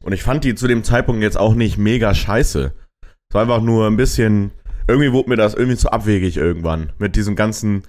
[0.03, 2.73] und ich fand die zu dem Zeitpunkt jetzt auch nicht mega scheiße.
[3.03, 4.51] Es war einfach nur ein bisschen,
[4.87, 7.83] irgendwie wurde mir das irgendwie zu abwegig irgendwann mit diesem ganzen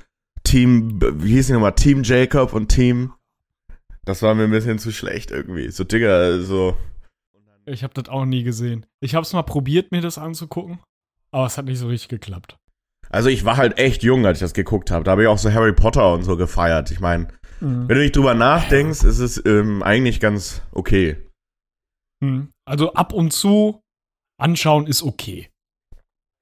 [0.44, 3.12] Team, wie hieß die nochmal, Team Jacob und Team.
[4.04, 5.70] Das war mir ein bisschen zu schlecht irgendwie.
[5.70, 6.76] So Digga, so.
[7.66, 8.86] Ich habe das auch nie gesehen.
[9.00, 10.80] Ich habe es mal probiert, mir das anzugucken,
[11.30, 12.56] aber es hat nicht so richtig geklappt.
[13.10, 15.04] Also ich war halt echt jung, als ich das geguckt habe.
[15.04, 16.90] Da habe ich auch so Harry Potter und so gefeiert.
[16.90, 17.28] Ich meine,
[17.60, 17.88] Mhm.
[17.88, 21.16] wenn du nicht drüber nachdenkst, ist es ähm, eigentlich ganz okay.
[22.20, 22.48] Mhm.
[22.66, 23.80] Also ab und zu
[24.40, 25.48] anschauen ist okay.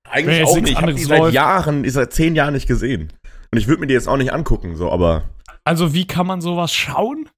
[0.09, 0.71] Eigentlich auch nicht.
[0.71, 1.35] Ich habe die seit läuft.
[1.35, 3.13] Jahren, seit zehn Jahren nicht gesehen.
[3.53, 5.29] Und ich würde mir die jetzt auch nicht angucken, so, aber.
[5.65, 7.29] Also wie kann man sowas schauen?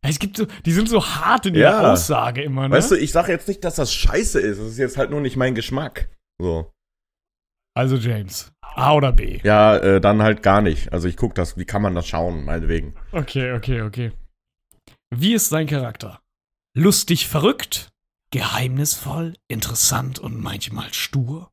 [0.00, 1.80] Es gibt so, die sind so hart in Ja.
[1.80, 2.74] ihrer Aussage immer, ne?
[2.76, 4.58] Weißt du, ich sage jetzt nicht, dass das scheiße ist.
[4.60, 6.08] Das ist jetzt halt nur nicht mein Geschmack.
[6.40, 6.70] So.
[7.74, 9.40] also James, A oder B?
[9.42, 10.92] Ja, äh, dann halt gar nicht.
[10.92, 12.94] Also ich gucke das, wie kann man das schauen, meinetwegen.
[13.12, 14.12] Okay, okay, okay.
[15.10, 16.20] Wie ist sein Charakter?
[16.76, 17.88] Lustig, verrückt,
[18.30, 21.50] geheimnisvoll, interessant und manchmal stur,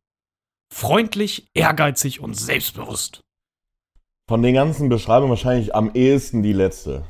[0.71, 3.21] freundlich, ehrgeizig und selbstbewusst.
[4.27, 7.05] Von den ganzen Beschreibungen wahrscheinlich am ehesten die letzte.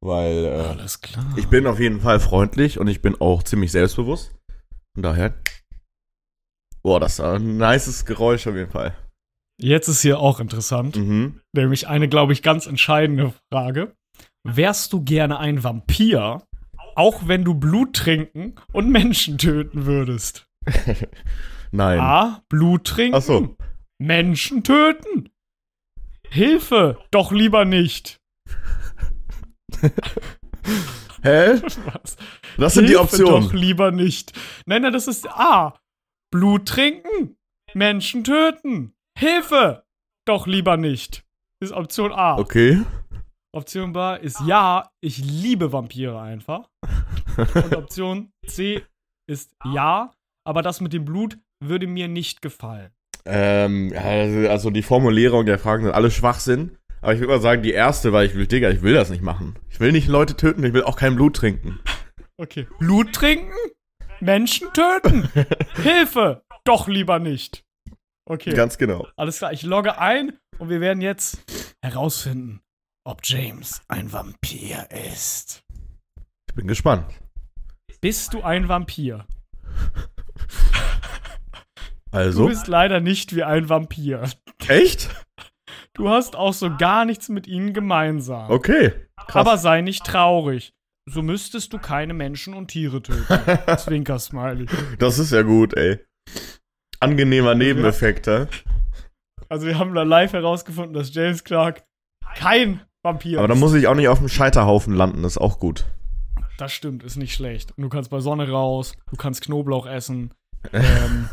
[0.00, 1.26] Weil äh, Alles klar.
[1.36, 4.34] ich bin auf jeden Fall freundlich und ich bin auch ziemlich selbstbewusst.
[4.94, 5.34] Von daher.
[6.82, 8.96] Boah, das war ein nices Geräusch auf jeden Fall.
[9.60, 11.40] Jetzt ist hier auch interessant, Mhm.
[11.52, 13.96] nämlich eine, glaube ich, ganz entscheidende Frage.
[14.44, 16.42] Wärst du gerne ein Vampir,
[16.94, 20.46] auch wenn du Blut trinken und Menschen töten würdest?
[21.72, 21.98] Nein.
[21.98, 22.42] A.
[22.48, 23.16] Blut trinken.
[23.16, 23.56] Ach so.
[23.98, 25.28] Menschen töten.
[26.30, 28.20] Hilfe, doch lieber nicht.
[31.22, 31.60] Hä?
[31.62, 32.16] Was?
[32.56, 33.42] Das sind die Hilfe Optionen.
[33.42, 34.32] Doch lieber nicht.
[34.66, 35.78] Nein, nein, das ist A.
[36.32, 37.36] Blut trinken.
[37.74, 38.94] Menschen töten.
[39.18, 39.84] Hilfe!
[40.26, 41.24] Doch lieber nicht.
[41.60, 42.38] Ist Option A.
[42.38, 42.82] Okay.
[43.52, 46.68] Option B ist ja, ich liebe Vampire einfach.
[47.54, 48.82] Und Option C
[49.28, 50.12] ist ja,
[50.46, 52.92] aber das mit dem Blut würde mir nicht gefallen.
[53.24, 56.77] Ähm, also, also die Formulierung der Fragen sind alle Schwachsinn.
[57.00, 59.22] Aber ich würde mal sagen, die erste, weil ich will, Digga, ich will das nicht
[59.22, 59.54] machen.
[59.70, 61.78] Ich will nicht Leute töten, ich will auch kein Blut trinken.
[62.36, 62.66] Okay.
[62.78, 63.52] Blut trinken?
[64.20, 65.28] Menschen töten?
[65.82, 66.42] Hilfe!
[66.64, 67.64] Doch lieber nicht.
[68.26, 68.52] Okay.
[68.52, 69.06] Ganz genau.
[69.16, 71.38] Alles klar, ich logge ein und wir werden jetzt
[71.82, 72.60] herausfinden,
[73.04, 75.62] ob James ein Vampir ist.
[76.48, 77.06] Ich bin gespannt.
[78.00, 79.26] Bist du ein Vampir?
[82.10, 82.46] Du Also.
[82.46, 84.30] bist leider nicht wie ein Vampir.
[84.66, 85.10] Echt?
[85.94, 88.50] Du hast auch so gar nichts mit ihnen gemeinsam.
[88.50, 88.92] Okay.
[89.16, 89.34] Krass.
[89.46, 90.72] Aber sei nicht traurig.
[91.06, 93.24] so müsstest du keine Menschen und Tiere töten.
[93.76, 94.66] Zwinker-Smiley.
[94.98, 95.98] Das ist ja gut, ey.
[97.00, 98.46] Angenehmer Nebeneffekt, hä?
[99.48, 101.84] Also wir haben da live herausgefunden, dass James Clark
[102.36, 103.60] kein Vampir Aber da ist.
[103.60, 105.86] muss ich auch nicht auf dem Scheiterhaufen landen, ist auch gut.
[106.58, 107.72] Das stimmt, ist nicht schlecht.
[107.76, 110.34] Und du kannst bei Sonne raus, du kannst Knoblauch essen,
[110.72, 111.28] ähm,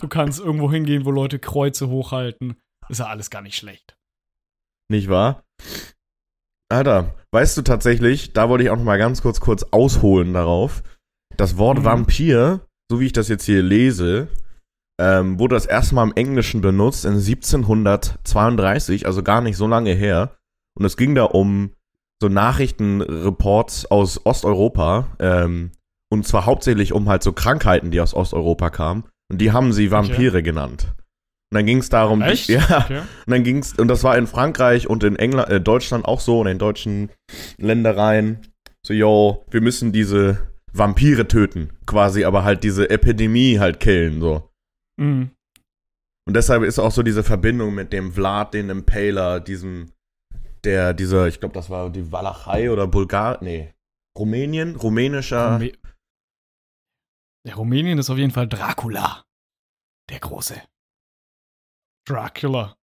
[0.00, 2.56] du kannst irgendwo hingehen, wo Leute Kreuze hochhalten.
[2.88, 3.96] Ist ja alles gar nicht schlecht.
[4.88, 5.44] Nicht wahr?
[6.68, 10.82] Alter, weißt du tatsächlich, da wollte ich auch noch mal ganz kurz kurz ausholen darauf.
[11.36, 11.84] Das Wort Mhm.
[11.84, 12.60] Vampir,
[12.90, 14.28] so wie ich das jetzt hier lese,
[15.00, 19.92] ähm, wurde das erste Mal im Englischen benutzt in 1732, also gar nicht so lange
[19.92, 20.36] her.
[20.74, 21.72] Und es ging da um
[22.20, 25.72] so Nachrichtenreports aus Osteuropa, ähm,
[26.10, 29.04] und zwar hauptsächlich um halt so Krankheiten, die aus Osteuropa kamen.
[29.30, 30.94] Und die haben sie Vampire genannt.
[31.52, 32.48] Und dann ging es darum, Echt?
[32.48, 33.00] ja, Okay.
[33.00, 36.40] und dann ging's, und das war in Frankreich und in England, äh, Deutschland auch so,
[36.40, 37.10] und in deutschen
[37.58, 38.38] Ländereien.
[38.86, 44.48] So, yo, wir müssen diese Vampire töten, quasi, aber halt diese Epidemie halt killen, so.
[44.98, 45.32] Mhm.
[46.26, 49.92] Und deshalb ist auch so diese Verbindung mit dem Vlad, den Impaler, diesem,
[50.64, 53.74] der, dieser, ich glaube, das war die Walachei oder Bulgar, nee,
[54.18, 55.72] Rumänien, rumänischer, Rume
[57.46, 59.22] Der Rumänien ist auf jeden Fall Dracula.
[60.08, 60.54] Der Große.
[62.06, 62.76] Dracula.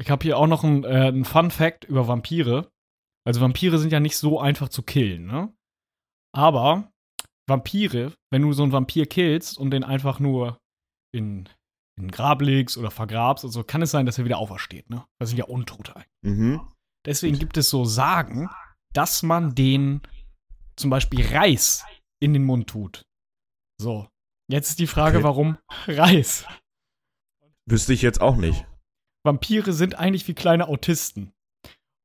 [0.00, 2.70] Ich habe hier auch noch einen, äh, einen Fun Fact über Vampire.
[3.26, 5.52] Also Vampire sind ja nicht so einfach zu killen, ne?
[6.34, 6.92] Aber
[7.48, 10.58] Vampire, wenn du so einen Vampir killst und den einfach nur
[11.14, 11.48] in,
[11.98, 14.90] in ein Grab legst oder vergrabst und so, kann es sein, dass er wieder aufersteht,
[14.90, 15.04] ne?
[15.18, 16.36] Das sind ja Untote eigentlich.
[16.38, 16.60] mhm.
[17.06, 18.50] Deswegen gibt es so Sagen,
[18.92, 20.02] dass man den
[20.76, 21.84] zum Beispiel Reis
[22.20, 23.02] in den Mund tut.
[23.80, 24.08] So.
[24.50, 25.24] Jetzt ist die Frage, Okay.
[25.24, 26.44] warum Reis?
[27.68, 28.66] Wüsste ich jetzt auch nicht.
[29.24, 31.32] Vampire sind eigentlich wie kleine Autisten.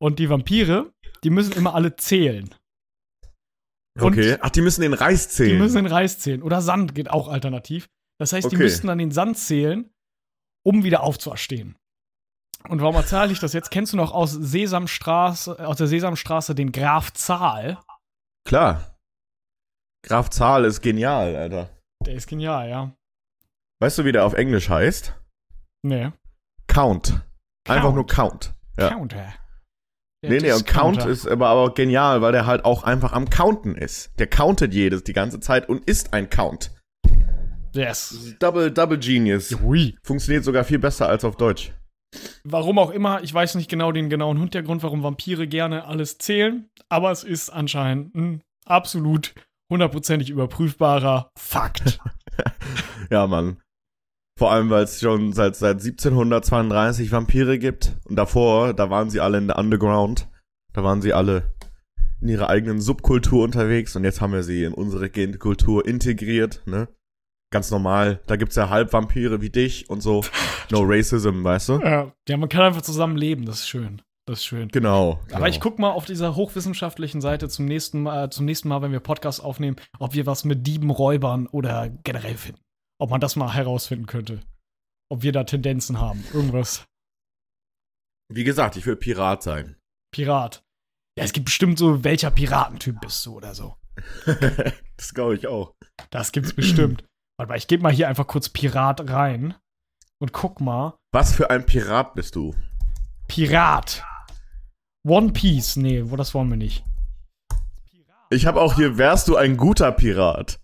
[0.01, 0.91] Und die Vampire,
[1.23, 2.53] die müssen immer alle zählen.
[3.99, 4.37] Und Okay.
[4.41, 5.59] Ach, die müssen den Reis Die zählen.
[5.59, 6.41] müssen den Reis zählen.
[6.41, 7.89] Oder Sand geht auch alternativ.
[8.19, 8.63] Das heißt, die Okay.
[8.63, 9.91] müssten dann den Sand zählen,
[10.65, 11.77] um wieder aufzuerstehen.
[12.69, 13.69] Und warum erzähle ich das jetzt?
[13.71, 17.79] Kennst du noch aus Sesamstraße, aus der Sesamstraße den Graf Zahl?
[18.47, 18.97] Klar.
[20.03, 21.69] Graf Zahl ist genial, Alter.
[22.05, 22.95] Der ist genial, ja.
[23.79, 25.15] Weißt du, wie der auf Englisch heißt?
[25.83, 26.11] Nee.
[26.67, 27.21] Count.
[27.67, 28.53] Einfach nur Count.
[28.77, 28.89] Ja.
[28.89, 29.33] Counter.
[30.23, 33.29] Der Nee, nee, und Count ist aber auch genial, weil der halt auch einfach am
[33.29, 34.11] Counten ist.
[34.19, 36.71] Der countet jedes die ganze Zeit und ist ein Count.
[37.73, 38.35] Yes.
[38.39, 39.51] Double, double Genius.
[39.61, 39.95] Hui.
[40.03, 41.73] Funktioniert sogar viel besser als auf Deutsch.
[42.43, 46.69] Warum auch immer, ich weiß nicht genau den genauen Hintergrund, warum Vampire gerne alles zählen,
[46.89, 49.33] aber es ist anscheinend ein absolut
[49.71, 51.99] hundertprozentig überprüfbarer Fakt.
[53.09, 53.57] Ja, Mann.
[54.41, 57.95] Vor allem, weil es schon seit, seit 1732 Vampire gibt.
[58.05, 60.29] Und davor, da waren sie alle in der Underground.
[60.73, 61.53] Da waren sie alle
[62.21, 63.95] in ihrer eigenen Subkultur unterwegs.
[63.95, 66.87] Und jetzt haben wir sie in unsere Genkultur integriert, ne?
[67.51, 68.19] Ganz normal.
[68.25, 70.23] Da gibt's ja Halbvampire wie dich und so.
[70.71, 71.73] No Racism, weißt du?
[71.83, 74.01] ja, ja, man kann einfach zusammen leben, das ist schön.
[74.25, 74.69] Das ist schön.
[74.69, 75.19] Genau.
[75.25, 75.45] Aber genau.
[75.45, 79.01] ich guck mal auf dieser hochwissenschaftlichen Seite zum nächsten, Mal, zum nächsten Mal, wenn wir
[79.01, 82.59] Podcasts aufnehmen, ob wir was mit Dieben, Räubern oder generell finden.
[83.01, 84.41] Ob man das mal herausfinden könnte.
[85.09, 86.23] Ob wir da Tendenzen haben.
[86.33, 86.85] Irgendwas.
[88.31, 89.75] Wie gesagt, ich will Pirat sein.
[90.13, 90.63] Pirat.
[91.17, 93.75] Ja, es gibt bestimmt so, welcher Piratentyp bist du oder so.
[94.97, 95.73] das glaube ich auch.
[96.11, 97.03] Das gibt's bestimmt.
[97.39, 99.55] Warte mal, ich gebe mal hier einfach kurz Pirat rein
[100.19, 100.95] und guck mal.
[101.11, 102.53] Was für ein Pirat bist du?
[103.27, 104.05] Pirat.
[105.07, 105.75] One Piece.
[105.75, 106.85] Nee, wo das wollen wir nicht.
[108.29, 110.59] Ich habe auch hier, wärst du ein guter Pirat?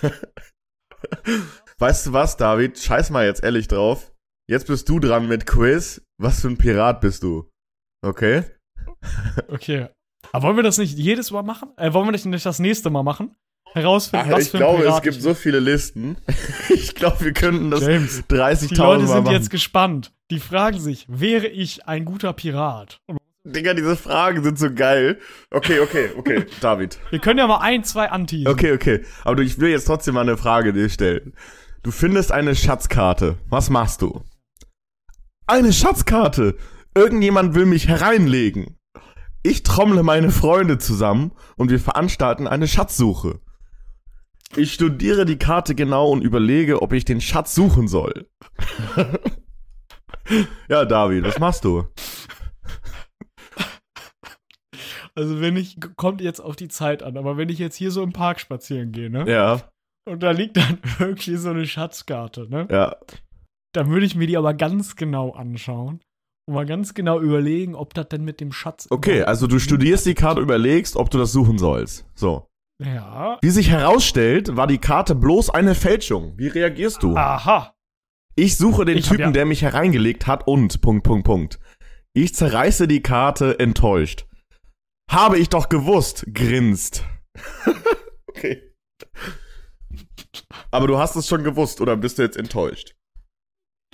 [1.78, 2.78] weißt du was, David?
[2.78, 4.12] Scheiß mal jetzt ehrlich drauf.
[4.48, 6.02] Jetzt bist du dran mit Quiz.
[6.18, 7.48] Was für ein Pirat bist du?
[8.04, 8.44] Okay?
[9.48, 9.86] Okay.
[10.32, 11.68] Aber wollen wir das nicht jedes Mal machen?
[11.76, 13.36] Äh, wollen wir das nicht das nächste Mal machen?
[13.72, 16.16] Herausfinden, Ach, was ich für ein glaube, Pirat es gibt so viele Listen.
[16.70, 19.32] ich glaube, wir könnten das James, 30.000 Die Leute Mal sind machen.
[19.34, 20.12] jetzt gespannt.
[20.30, 23.00] Die fragen sich, wäre ich ein guter Pirat?
[23.44, 25.20] Digga, diese Fragen sind so geil.
[25.50, 26.98] Okay, okay, okay, David.
[27.10, 28.48] wir können ja mal ein, zwei anteasen.
[28.48, 29.04] Okay, okay.
[29.24, 31.34] Aber du, ich will jetzt trotzdem mal eine Frage dir stellen.
[31.86, 33.38] Du findest eine Schatzkarte.
[33.48, 34.24] Was machst du?
[35.46, 36.56] Eine Schatzkarte!
[36.96, 38.76] Irgendjemand will mich hereinlegen.
[39.44, 43.38] Ich trommle meine Freunde zusammen und wir veranstalten eine Schatzsuche.
[44.56, 48.28] Ich studiere die Karte genau und überlege, ob ich den Schatz suchen soll.
[50.68, 51.86] ja, David, was machst du?
[55.14, 58.02] Also wenn ich, kommt jetzt auf die Zeit an, aber wenn ich jetzt hier so
[58.02, 59.24] im Park spazieren gehe, ne?
[59.30, 59.70] Ja,
[60.08, 62.66] Und da liegt dann irgendwie so eine Schatzkarte, ne?
[62.70, 62.96] ja.
[63.74, 66.00] Dann würde ich mir die aber ganz genau anschauen
[66.48, 68.86] und mal ganz genau überlegen, ob das denn mit dem Schatz.
[68.88, 72.06] Okay, also du studierst die Karte, überlegst, ob du das suchen sollst.
[72.14, 72.46] So.
[72.82, 73.38] Ja.
[73.42, 76.38] Wie sich herausstellt, war die Karte bloß eine Fälschung.
[76.38, 77.16] Wie reagierst du?
[77.16, 77.74] Aha.
[78.34, 81.58] Ich suche den Ich Typen, ja- der mich hereingelegt hat und Punkt, Punkt, Punkt.
[82.14, 84.26] Ich zerreiße die Karte enttäuscht.
[85.10, 87.04] Habe ich doch gewusst, grinst.
[88.28, 88.72] okay.
[90.70, 92.94] Aber du hast es schon gewusst oder bist du jetzt enttäuscht?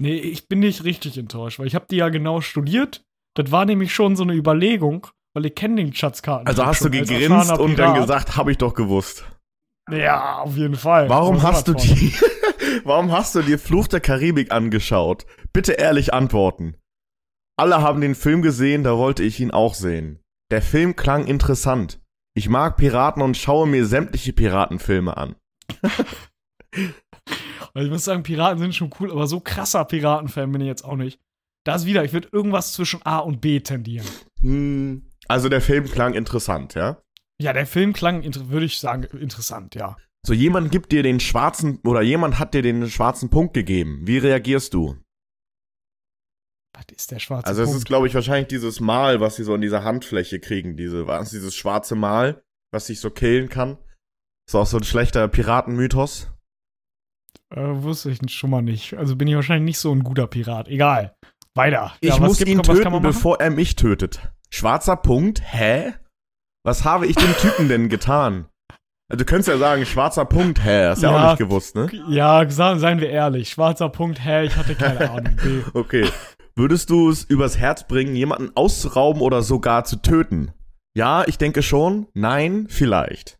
[0.01, 3.05] Nee, ich bin nicht richtig enttäuscht, weil ich habe die ja genau studiert.
[3.35, 6.47] Das war nämlich schon so eine Überlegung, weil ich kenne den Schatzkarten.
[6.47, 9.25] Also hast du schon als gegrinst und dann gesagt, habe ich doch gewusst.
[9.91, 11.09] Ja, auf jeden Fall.
[11.09, 12.15] Warum So hast du die,
[12.85, 15.27] warum hast du dir Fluch der Karibik angeschaut?
[15.53, 16.77] Bitte ehrlich antworten.
[17.57, 20.21] Alle haben den Film gesehen, da wollte ich ihn auch sehen.
[20.51, 22.01] Der Film klang interessant.
[22.35, 25.37] Ich mag Piraten und schaue mir sämtliche Piratenfilme an.
[27.75, 30.85] Weil ich muss sagen, Piraten sind schon cool, aber so krasser Piratenfan bin ich jetzt
[30.85, 31.21] auch nicht.
[31.65, 34.07] Da ist wieder, ich würde irgendwas zwischen A und B tendieren.
[34.41, 37.01] Hm, also der Film klang interessant, ja?
[37.41, 39.97] Ja, der Film klang, würde ich sagen, interessant, ja.
[40.27, 44.01] So jemand gibt dir den schwarzen oder jemand hat dir den schwarzen Punkt gegeben.
[44.05, 44.97] Wie reagierst du?
[46.75, 47.79] Was ist der schwarze Also es Punkt?
[47.79, 51.31] ist glaube ich wahrscheinlich dieses Mal, was sie so in dieser Handfläche kriegen, diese was
[51.31, 52.43] dieses schwarze Mal,
[52.73, 53.79] was sich so killen kann.
[54.49, 56.32] Ist auch so ein schlechter Piratenmythos.
[57.55, 58.95] Äh, wusste ich schon mal nicht.
[58.95, 60.69] Also bin ich wahrscheinlich nicht so ein guter Pirat.
[60.69, 61.15] Egal.
[61.55, 61.93] Weiter.
[62.01, 64.21] Ich Ja, was muss gibt- ihn töten, bevor er mich tötet.
[64.51, 65.43] Schwarzer Punkt?
[65.45, 65.93] Hä?
[66.65, 68.47] Was habe ich dem Typen denn getan?
[69.11, 70.87] Also, Du könntest ja sagen, schwarzer Punkt, hä?
[70.89, 71.25] Hast ja, Ja.
[71.25, 71.89] auch nicht gewusst, ne?
[72.09, 73.51] Ja, seien wir ehrlich.
[73.51, 75.37] Schwarzer Punkt, hä, ich hatte keine Ahnung.
[75.75, 76.09] Okay.
[76.55, 80.53] Würdest du es übers Herz bringen, jemanden auszurauben oder sogar zu töten?
[80.95, 82.07] Ja, ich denke schon.
[82.15, 83.39] Nein, vielleicht.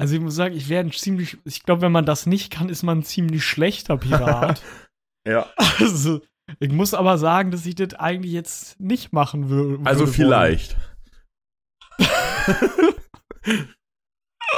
[0.00, 2.84] Also ich muss sagen, ich ein ziemlich, ich glaube, wenn man das nicht kann, ist
[2.84, 4.62] man ein ziemlich schlechter Pirat.
[5.26, 5.46] Ja.
[5.58, 6.22] also,
[6.58, 10.12] ich muss aber sagen, dass ich das eigentlich jetzt nicht machen wür Also würde.
[10.12, 10.78] vielleicht.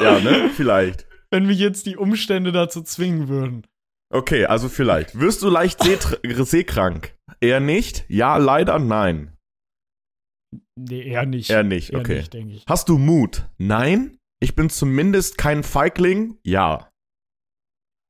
[0.01, 0.51] ja, ne?
[0.55, 1.09] Vielleicht.
[1.31, 3.67] Wenn mich jetzt die Umstände dazu zwingen würden.
[4.13, 5.19] Okay, also vielleicht.
[5.19, 7.17] Wirst du leicht seekrank?
[7.41, 8.05] Eher nicht?
[8.09, 9.37] Ja, leider nein.
[10.77, 11.51] Nee, eher nicht.
[11.51, 12.23] Eher nicht, Eher okay.
[12.45, 12.69] nicht.
[12.69, 13.49] Hast du Mut?
[13.59, 14.20] Nein?
[14.41, 16.39] Ich bin zumindest kein Feigling?
[16.43, 16.91] Ja.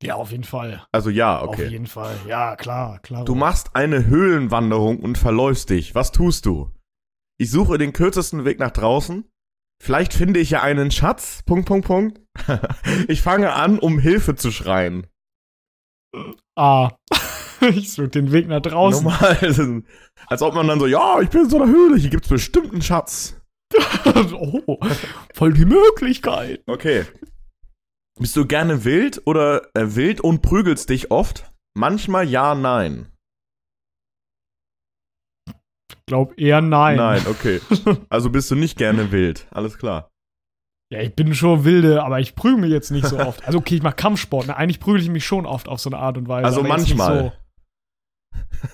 [0.02, 0.86] Ja, auf jeden Fall.
[0.92, 1.66] Also ja, Auf okay.
[1.66, 2.16] jeden Fall.
[2.26, 3.24] Ja, klar, klar.
[3.24, 5.94] Du machst eine Höhlenwanderung und verläufst dich.
[5.94, 6.72] Was tust du?
[7.38, 9.24] Ich suche den kürzesten Weg nach draußen.
[9.82, 11.42] Vielleicht finde ich ja einen Schatz.
[11.44, 12.20] Punkt, Punkt, Punkt.
[13.08, 15.06] ich fange an, um Hilfe zu schreien.
[16.56, 16.92] Ah.
[17.60, 19.04] ich suche den Weg nach draußen.
[19.04, 19.84] Normal.
[20.26, 22.72] Als ob man dann so, ja, ich bin in so einer Höhle, hier gibt's bestimmt
[22.72, 23.39] einen Schatz.
[24.34, 24.78] oh,
[25.34, 26.62] voll die Möglichkeit.
[26.66, 27.04] Okay.
[28.18, 31.50] Bist du gerne wild oder äh, wild und prügelst dich oft?
[31.74, 33.10] Manchmal ja, nein.
[36.06, 36.96] Glaub eher nein.
[36.96, 37.60] Nein, okay.
[38.08, 39.46] Also bist du nicht gerne wild.
[39.52, 40.10] Alles klar.
[40.92, 43.44] Ja, ich bin schon wilde, aber ich prügel mich jetzt nicht so oft.
[43.46, 44.48] Also okay, ich mach Kampfsport.
[44.48, 44.56] Ne?
[44.56, 46.46] Eigentlich prügel ich mich schon oft auf so eine Art und Weise.
[46.46, 47.32] Also manchmal.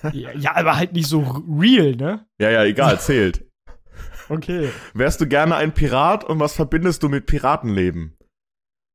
[0.01, 2.25] So, ja, ja, aber halt nicht so real, ne?
[2.39, 3.46] Ja, ja, egal, zählt.
[4.29, 4.69] Okay.
[4.93, 8.17] Wärst du gerne ein Pirat und was verbindest du mit Piratenleben?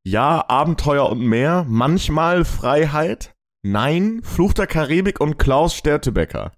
[0.04, 6.52] Ja, Abenteuer und mehr, manchmal Freiheit, nein, Fluch der Karibik und Klaus Störtebecker.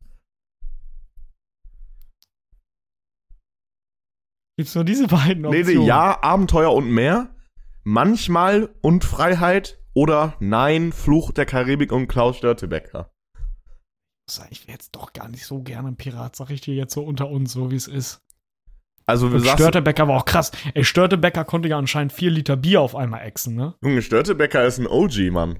[4.57, 5.81] Gibt's nur diese beiden Nee, Optionen?
[5.81, 7.35] nee, ja, Abenteuer und mehr,
[7.83, 13.11] manchmal und Freiheit oder nein, Fluch der Karibik und Klaus Störtebecker.
[14.51, 17.05] Ich wäre jetzt doch gar nicht so gerne ein Pirat, sag ich dir jetzt so
[17.05, 18.24] unter uns, so wie es ist.
[19.07, 20.51] Also, du Und Störtebecker war auch krass.
[20.73, 23.75] Ey, Störtebecker konnte ja anscheinend vier Liter Bier auf einmal exen, ne?
[23.83, 25.59] Junge, Störtebecker ist ein OG, Mann.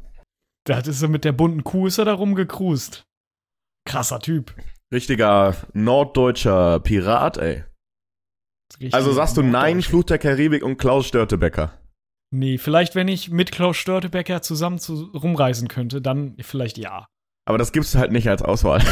[0.65, 3.05] Da ist er mit der bunten Kuh, ist er da rumgecruised.
[3.87, 4.55] Krasser Typ.
[4.93, 7.65] Richtiger norddeutscher Pirat, ey.
[8.93, 9.83] Also sagst du nein.
[9.83, 11.79] Fluch der Karibik und Klaus Störtebecker.
[12.31, 17.07] Nee, vielleicht, wenn ich mit Klaus Störtebecker zusammen zu, rumreisen könnte, dann vielleicht ja.
[17.47, 18.83] Aber das gibt's halt nicht als Auswahl.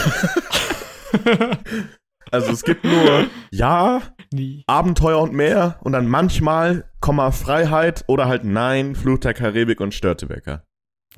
[2.31, 4.01] Also es gibt nur ja,
[4.33, 4.65] nee.
[4.67, 9.95] Abenteuer und mehr und dann manchmal, Komma, Freiheit oder halt nein, Fluch der Karibik und
[9.95, 10.65] Störtebecker.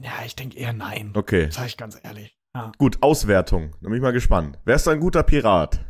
[0.01, 1.13] Ja, ich denke eher nein.
[1.15, 2.37] Okay, Sag ich ganz ehrlich.
[2.57, 2.73] Ja.
[2.79, 3.73] gut, Auswertung.
[3.81, 4.59] Da bin ich mal gespannt.
[4.65, 5.85] Wärst du ein guter Pirat?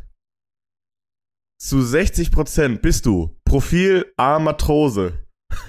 [1.59, 5.25] Zu 60% bist du Profil A Matrose.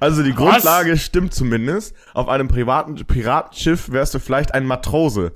[0.00, 0.36] Also die Was?
[0.38, 1.94] Grundlage stimmt zumindest.
[2.14, 5.34] Auf einem privaten Piratenschiff wärst du vielleicht ein Matrose.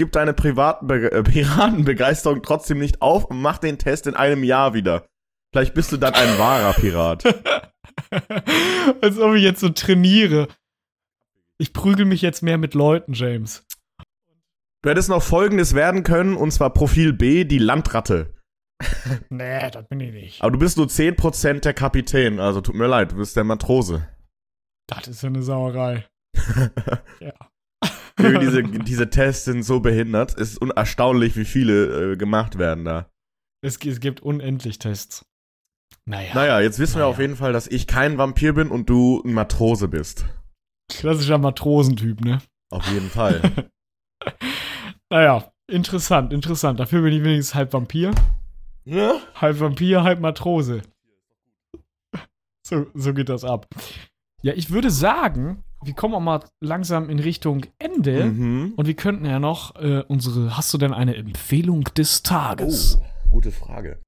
[0.00, 4.72] Gib deine Privatenbe äh, Piratenbegeisterung trotzdem nicht auf und mach den Test in einem Jahr
[4.72, 5.04] wieder.
[5.52, 7.22] Vielleicht bist du dann ein wahrer Pirat.
[9.02, 10.48] Als ob ich jetzt so trainiere.
[11.58, 13.66] Ich prügel mich jetzt mehr mit Leuten, James.
[14.80, 18.34] Du hättest noch folgendes werden können, und zwar Profil B, die Landratte.
[19.28, 20.42] Nee, das bin ich nicht.
[20.42, 24.08] Aber du bist nur 10% der Kapitän, also tut mir leid, du bist der Matrose.
[24.86, 26.06] Das ist ja eine Sauerei.
[27.20, 27.34] ja.
[28.40, 30.32] Diese, diese Tests sind so behindert.
[30.34, 33.10] Es ist unerstaunlich, wie viele äh, gemacht werden da.
[33.62, 35.24] Es, es gibt unendlich Tests.
[36.06, 36.34] Naja.
[36.34, 37.10] Naja, jetzt wissen wir Naja.
[37.10, 40.26] auf jeden Fall, dass ich kein Vampir bin und du ein Matrose bist.
[40.90, 42.40] Klassischer Matrosentyp, ne?
[42.70, 43.40] Auf jeden Fall.
[45.12, 46.78] Naja, interessant, interessant.
[46.78, 48.12] Dafür bin ich wenigstens halb Vampir.
[48.84, 49.20] ne?
[49.34, 50.82] Halb Vampir, halb Matrose.
[52.66, 53.66] So, so geht das ab.
[54.42, 58.26] Ja, ich würde sagen, wir kommen auch mal langsam in Richtung Ende.
[58.26, 58.74] Mhm.
[58.76, 60.56] Und wir könnten ja noch äh, unsere.
[60.56, 62.98] Hast du denn eine Empfehlung des Tages?
[63.00, 64.00] Oh, gute Frage.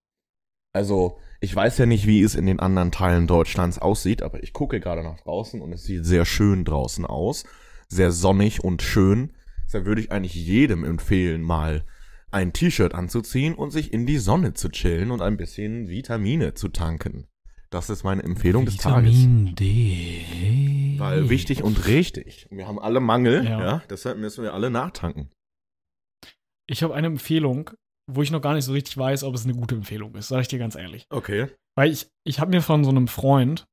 [0.74, 4.52] Also, ich weiß ja nicht, wie es in den anderen Teilen Deutschlands aussieht, aber ich
[4.52, 7.44] gucke gerade nach draußen und es sieht sehr schön draußen aus.
[7.88, 9.32] Sehr sonnig und schön.
[9.66, 11.84] Deshalb würde ich eigentlich jedem empfehlen, mal
[12.30, 16.68] ein T-Shirt anzuziehen und sich in die Sonne zu chillen und ein bisschen Vitamine zu
[16.68, 17.26] tanken.
[17.72, 19.10] Das ist meine Empfehlung des Tages.
[19.10, 20.94] Vitamin D.
[20.98, 22.46] Weil wichtig und richtig.
[22.50, 23.60] Wir haben alle Mangel, Ja.
[23.60, 23.82] ja.
[23.88, 25.30] deshalb müssen wir alle nachtanken.
[26.68, 27.70] Ich habe eine Empfehlung,
[28.10, 30.42] wo ich noch gar nicht so richtig weiß, ob es eine gute Empfehlung ist, sage
[30.42, 31.06] ich dir ganz ehrlich.
[31.08, 31.48] Okay.
[31.74, 33.64] Weil ich, ich habe mir von so einem Freund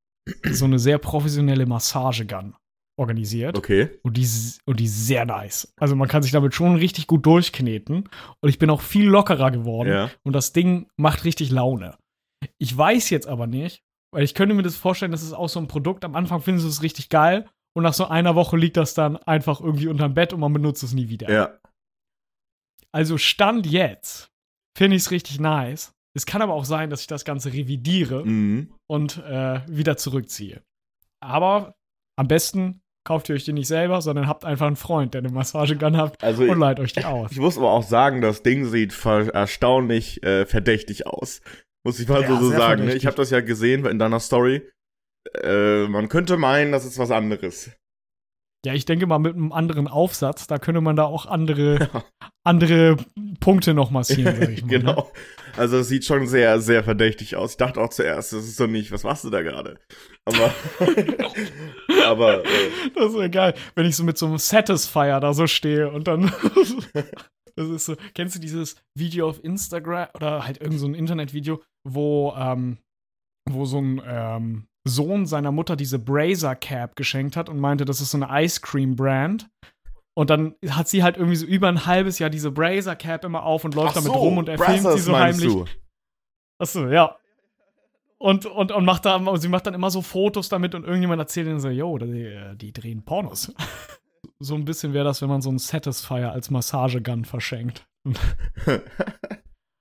[0.50, 2.56] so eine sehr professionelle Massagegun
[2.98, 3.58] organisiert.
[3.58, 4.00] Okay.
[4.02, 4.28] Und die,
[4.66, 5.74] und die ist sehr nice.
[5.78, 8.08] Also man kann sich damit schon richtig gut durchkneten.
[8.42, 9.90] Und ich bin auch viel lockerer geworden.
[9.90, 10.12] Ja.
[10.24, 11.98] Und das Ding macht richtig Laune.
[12.58, 15.60] Ich weiß jetzt aber nicht, weil ich könnte mir das vorstellen, das ist auch so
[15.60, 16.04] ein Produkt.
[16.06, 17.48] Am Anfang findest du es richtig geil.
[17.76, 20.82] Und nach so einer Woche liegt das dann einfach irgendwie unterm Bett und man benutzt
[20.84, 21.30] es nie wieder.
[21.32, 21.60] Ja.
[22.92, 24.32] Also Stand jetzt
[24.78, 25.94] finde ich es richtig nice.
[26.16, 28.74] Es kann aber auch sein, dass ich das Ganze revidiere Mhm.
[28.90, 30.64] und äh, wieder zurückziehe.
[31.22, 31.76] Aber
[32.18, 35.30] am besten kauft ihr euch die nicht selber, sondern habt einfach einen Freund, der eine
[35.32, 37.32] Massagegun hat Also und leiht euch die aus.
[37.32, 41.42] ich muss aber auch sagen, das Ding sieht erstaunlich äh, verdächtig aus.
[41.86, 42.86] Muss ich mal Ja, so, sagen.
[42.86, 42.96] Ne?
[42.96, 44.70] Ich habe das ja gesehen in deiner Story.
[45.42, 47.72] Äh, man könnte meinen, das ist was anderes.
[48.66, 51.90] Ja, ich denke mal mit einem anderen Aufsatz, da könnte man da auch andere,
[52.44, 52.98] andere
[53.40, 54.72] Punkte noch massieren, sag ich mal.
[54.72, 54.80] Ne?
[54.80, 55.12] genau.
[55.56, 57.52] Also es sieht schon sehr, sehr verdächtig aus.
[57.52, 59.78] Ich dachte auch zuerst, das ist doch nicht, was machst du da gerade?
[60.26, 60.54] Aber,
[62.06, 62.48] aber äh,
[62.96, 66.32] Das wäre geil, wenn ich so mit so einem Satisfier da so stehe und dann.
[67.60, 67.96] Das ist so.
[68.14, 72.78] Kennst du dieses Video auf Instagram oder halt irgend so ein Internetvideo, wo, ähm,
[73.50, 78.00] wo so ein ähm, Sohn seiner Mutter diese Brazer Cap geschenkt hat und meinte, das
[78.00, 79.50] ist so eine Ice Cream Brand.
[80.18, 83.44] Und dann hat sie halt irgendwie so über ein halbes Jahr diese Brazer Cap immer
[83.44, 85.54] auf und läuft Ach damit so, rum und er filmt sie Brazzers so heimlich.
[85.54, 85.66] du?
[86.60, 87.18] Achso, ja.
[88.18, 91.48] Und, und, und macht da, sie macht dann immer so Fotos damit und irgendjemand erzählt
[91.48, 93.54] ihnen so, yo, die, die drehen Pornos.
[94.40, 97.88] So ein bisschen wäre das, wenn man so einen Satisfier als Massagegun verschenkt.
[98.66, 98.82] ja.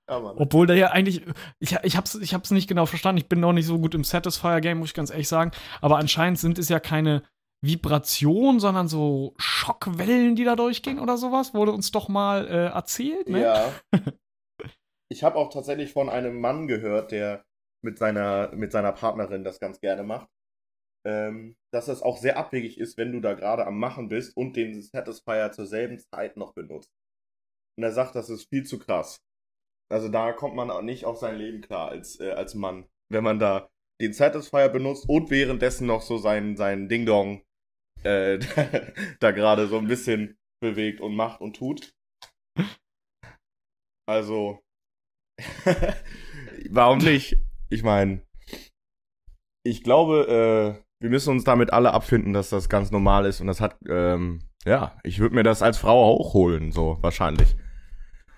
[0.06, 1.22] Obwohl der ja eigentlich,
[1.60, 4.04] ich, ich, hab's, ich hab's nicht genau verstanden, ich bin noch nicht so gut im
[4.04, 7.22] Satisfier-Game, muss ich ganz ehrlich sagen, aber anscheinend sind es ja keine
[7.60, 13.28] Vibration, sondern so Schockwellen, die da durchgehen oder sowas, wurde uns doch mal äh, erzählt,
[13.28, 13.42] ne?
[13.42, 13.72] Ja.
[15.10, 17.42] Ich habe auch tatsächlich von einem Mann gehört, der
[17.82, 20.28] mit seiner, mit seiner Partnerin das ganz gerne macht.
[21.06, 24.56] Ähm, dass es auch sehr abwegig ist, wenn du da gerade am Machen bist und
[24.56, 26.90] den Satisfier zur selben Zeit noch benutzt.
[27.78, 29.22] Und er sagt, das ist viel zu krass.
[29.90, 32.86] Also da kommt man auch nicht auf sein Leben klar als, äh, als Mann.
[33.10, 33.68] Wenn man da
[34.00, 37.42] den Satisfier benutzt und währenddessen noch so sein, sein Ding-Dong
[38.04, 38.38] äh,
[39.20, 41.94] da gerade so ein bisschen bewegt und macht und tut.
[44.06, 44.60] Also,
[46.70, 47.36] warum nicht?
[47.70, 48.22] Ich meine,
[49.64, 53.46] ich glaube, äh, wir müssen uns damit alle abfinden, dass das ganz normal ist und
[53.46, 57.56] das hat, ähm, ja, ich würde mir das als Frau auch holen, so wahrscheinlich.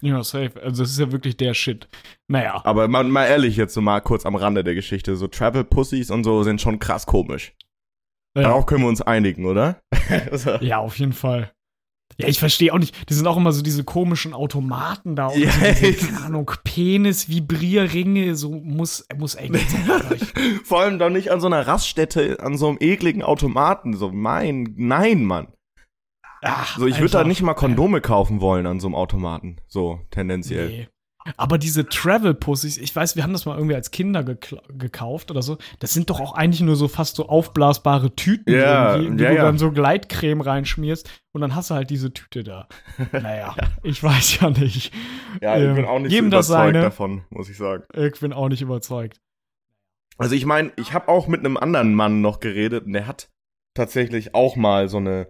[0.03, 0.53] Ja, safe.
[0.63, 1.89] Also, das ist ja wirklich der Shit.
[2.27, 2.61] Naja.
[2.65, 6.11] Aber mal, mal ehrlich jetzt so mal kurz am Rande der Geschichte, so Travel Pussies
[6.11, 7.55] und so sind schon krass komisch.
[8.35, 8.43] Ja.
[8.43, 9.83] Darauf können wir uns einigen, oder?
[10.33, 10.53] so.
[10.61, 11.53] Ja, auf jeden Fall.
[12.19, 12.95] Ja, ich verstehe auch nicht.
[13.09, 16.21] Die sind auch immer so diese komischen Automaten da und Ja, so diese, es- keine
[16.23, 18.37] Ahnung, Penis-Vibrierringe.
[18.37, 19.89] So muss, muss echt sein.
[20.65, 23.97] Vor allem doch nicht an so einer Raststätte, an so einem ekligen Automaten.
[23.97, 25.49] So, mein, nein, Mann.
[26.43, 29.57] Ach, So, ich würde da nicht mal Kondome kaufen wollen an so einem Automaten.
[29.67, 30.69] So, tendenziell.
[30.69, 30.89] Nee.
[31.37, 35.59] Aber diese Travel-Pussys, ich weiß, wir haben das mal irgendwie als Kinder gekauft oder so.
[35.79, 39.31] Das sind doch auch eigentlich nur so fast so aufblasbare Tüten, Ja, irgendwie, die ja,
[39.31, 39.43] du ja.
[39.43, 42.69] dann so Gleitcreme reinschmierst und dann hast du halt diese Tüte da.
[43.13, 44.93] Naja, ich weiß ja nicht.
[45.41, 46.81] Ja, ich Ähm, bin auch nicht so überzeugt seine.
[46.83, 47.85] davon, muss ich sagen.
[47.95, 49.21] Ich bin auch nicht überzeugt.
[50.19, 53.31] Also ich meine, ich habe auch mit einem anderen Mann noch geredet und der hat
[53.75, 55.29] tatsächlich auch mal so eine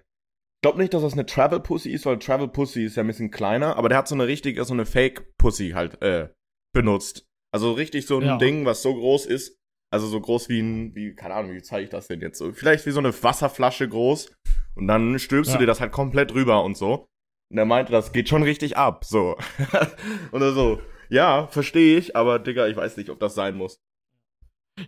[0.62, 3.30] glaube nicht, dass das eine Travel Pussy ist, weil Travel Pussy ist ja ein bisschen
[3.30, 6.28] kleiner, aber der hat so eine richtige, so eine Fake Pussy halt äh,
[6.74, 7.26] benutzt.
[7.52, 8.36] Also richtig so ein Ja.
[8.38, 9.56] Ding, was so groß ist,
[9.92, 12.52] also so groß wie ein, wie, keine Ahnung, wie zeige ich das denn jetzt so?
[12.52, 14.30] Vielleicht wie so eine Wasserflasche groß.
[14.76, 15.56] Und dann stülpst Ja.
[15.58, 17.06] du dir das halt komplett rüber und so.
[17.50, 19.36] Und er meinte, das geht schon richtig ab, so.
[20.32, 20.80] Oder so.
[21.08, 23.80] Ja, verstehe ich, aber Digga, ich weiß nicht, ob das sein muss.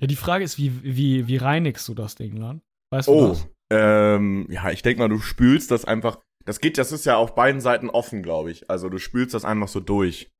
[0.01, 2.63] Ja, die Frage ist, wie, wie, wie reinigst du das Ding dann?
[2.91, 3.49] Weißt du Oh, das?
[3.73, 6.19] Ähm, ja, ich denke mal, du spülst das einfach.
[6.45, 8.69] Das geht, das ist ja auf beiden Seiten offen, glaube ich.
[8.69, 10.31] Also du spülst das einfach so durch.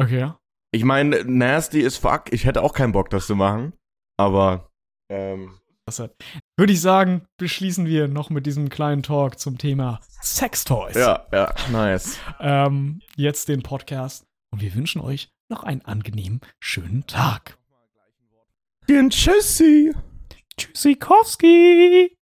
[0.00, 0.32] Okay.
[0.70, 2.32] Ich meine, nasty is fuck.
[2.32, 3.72] Ich hätte auch keinen Bock, das zu machen.
[4.16, 4.70] Aber,
[5.10, 5.58] ähm,
[6.58, 10.94] würde ich sagen, beschließen wir noch mit diesem kleinen Talk zum Thema Sextoys.
[10.94, 12.18] ja, ja, nice.
[12.38, 17.56] Ähm, jetzt den Podcast und wir wünschen euch noch einen angenehmen, schönen Tag.
[18.88, 19.94] Den Tschüssi.
[20.58, 22.17] Tschüssikowski!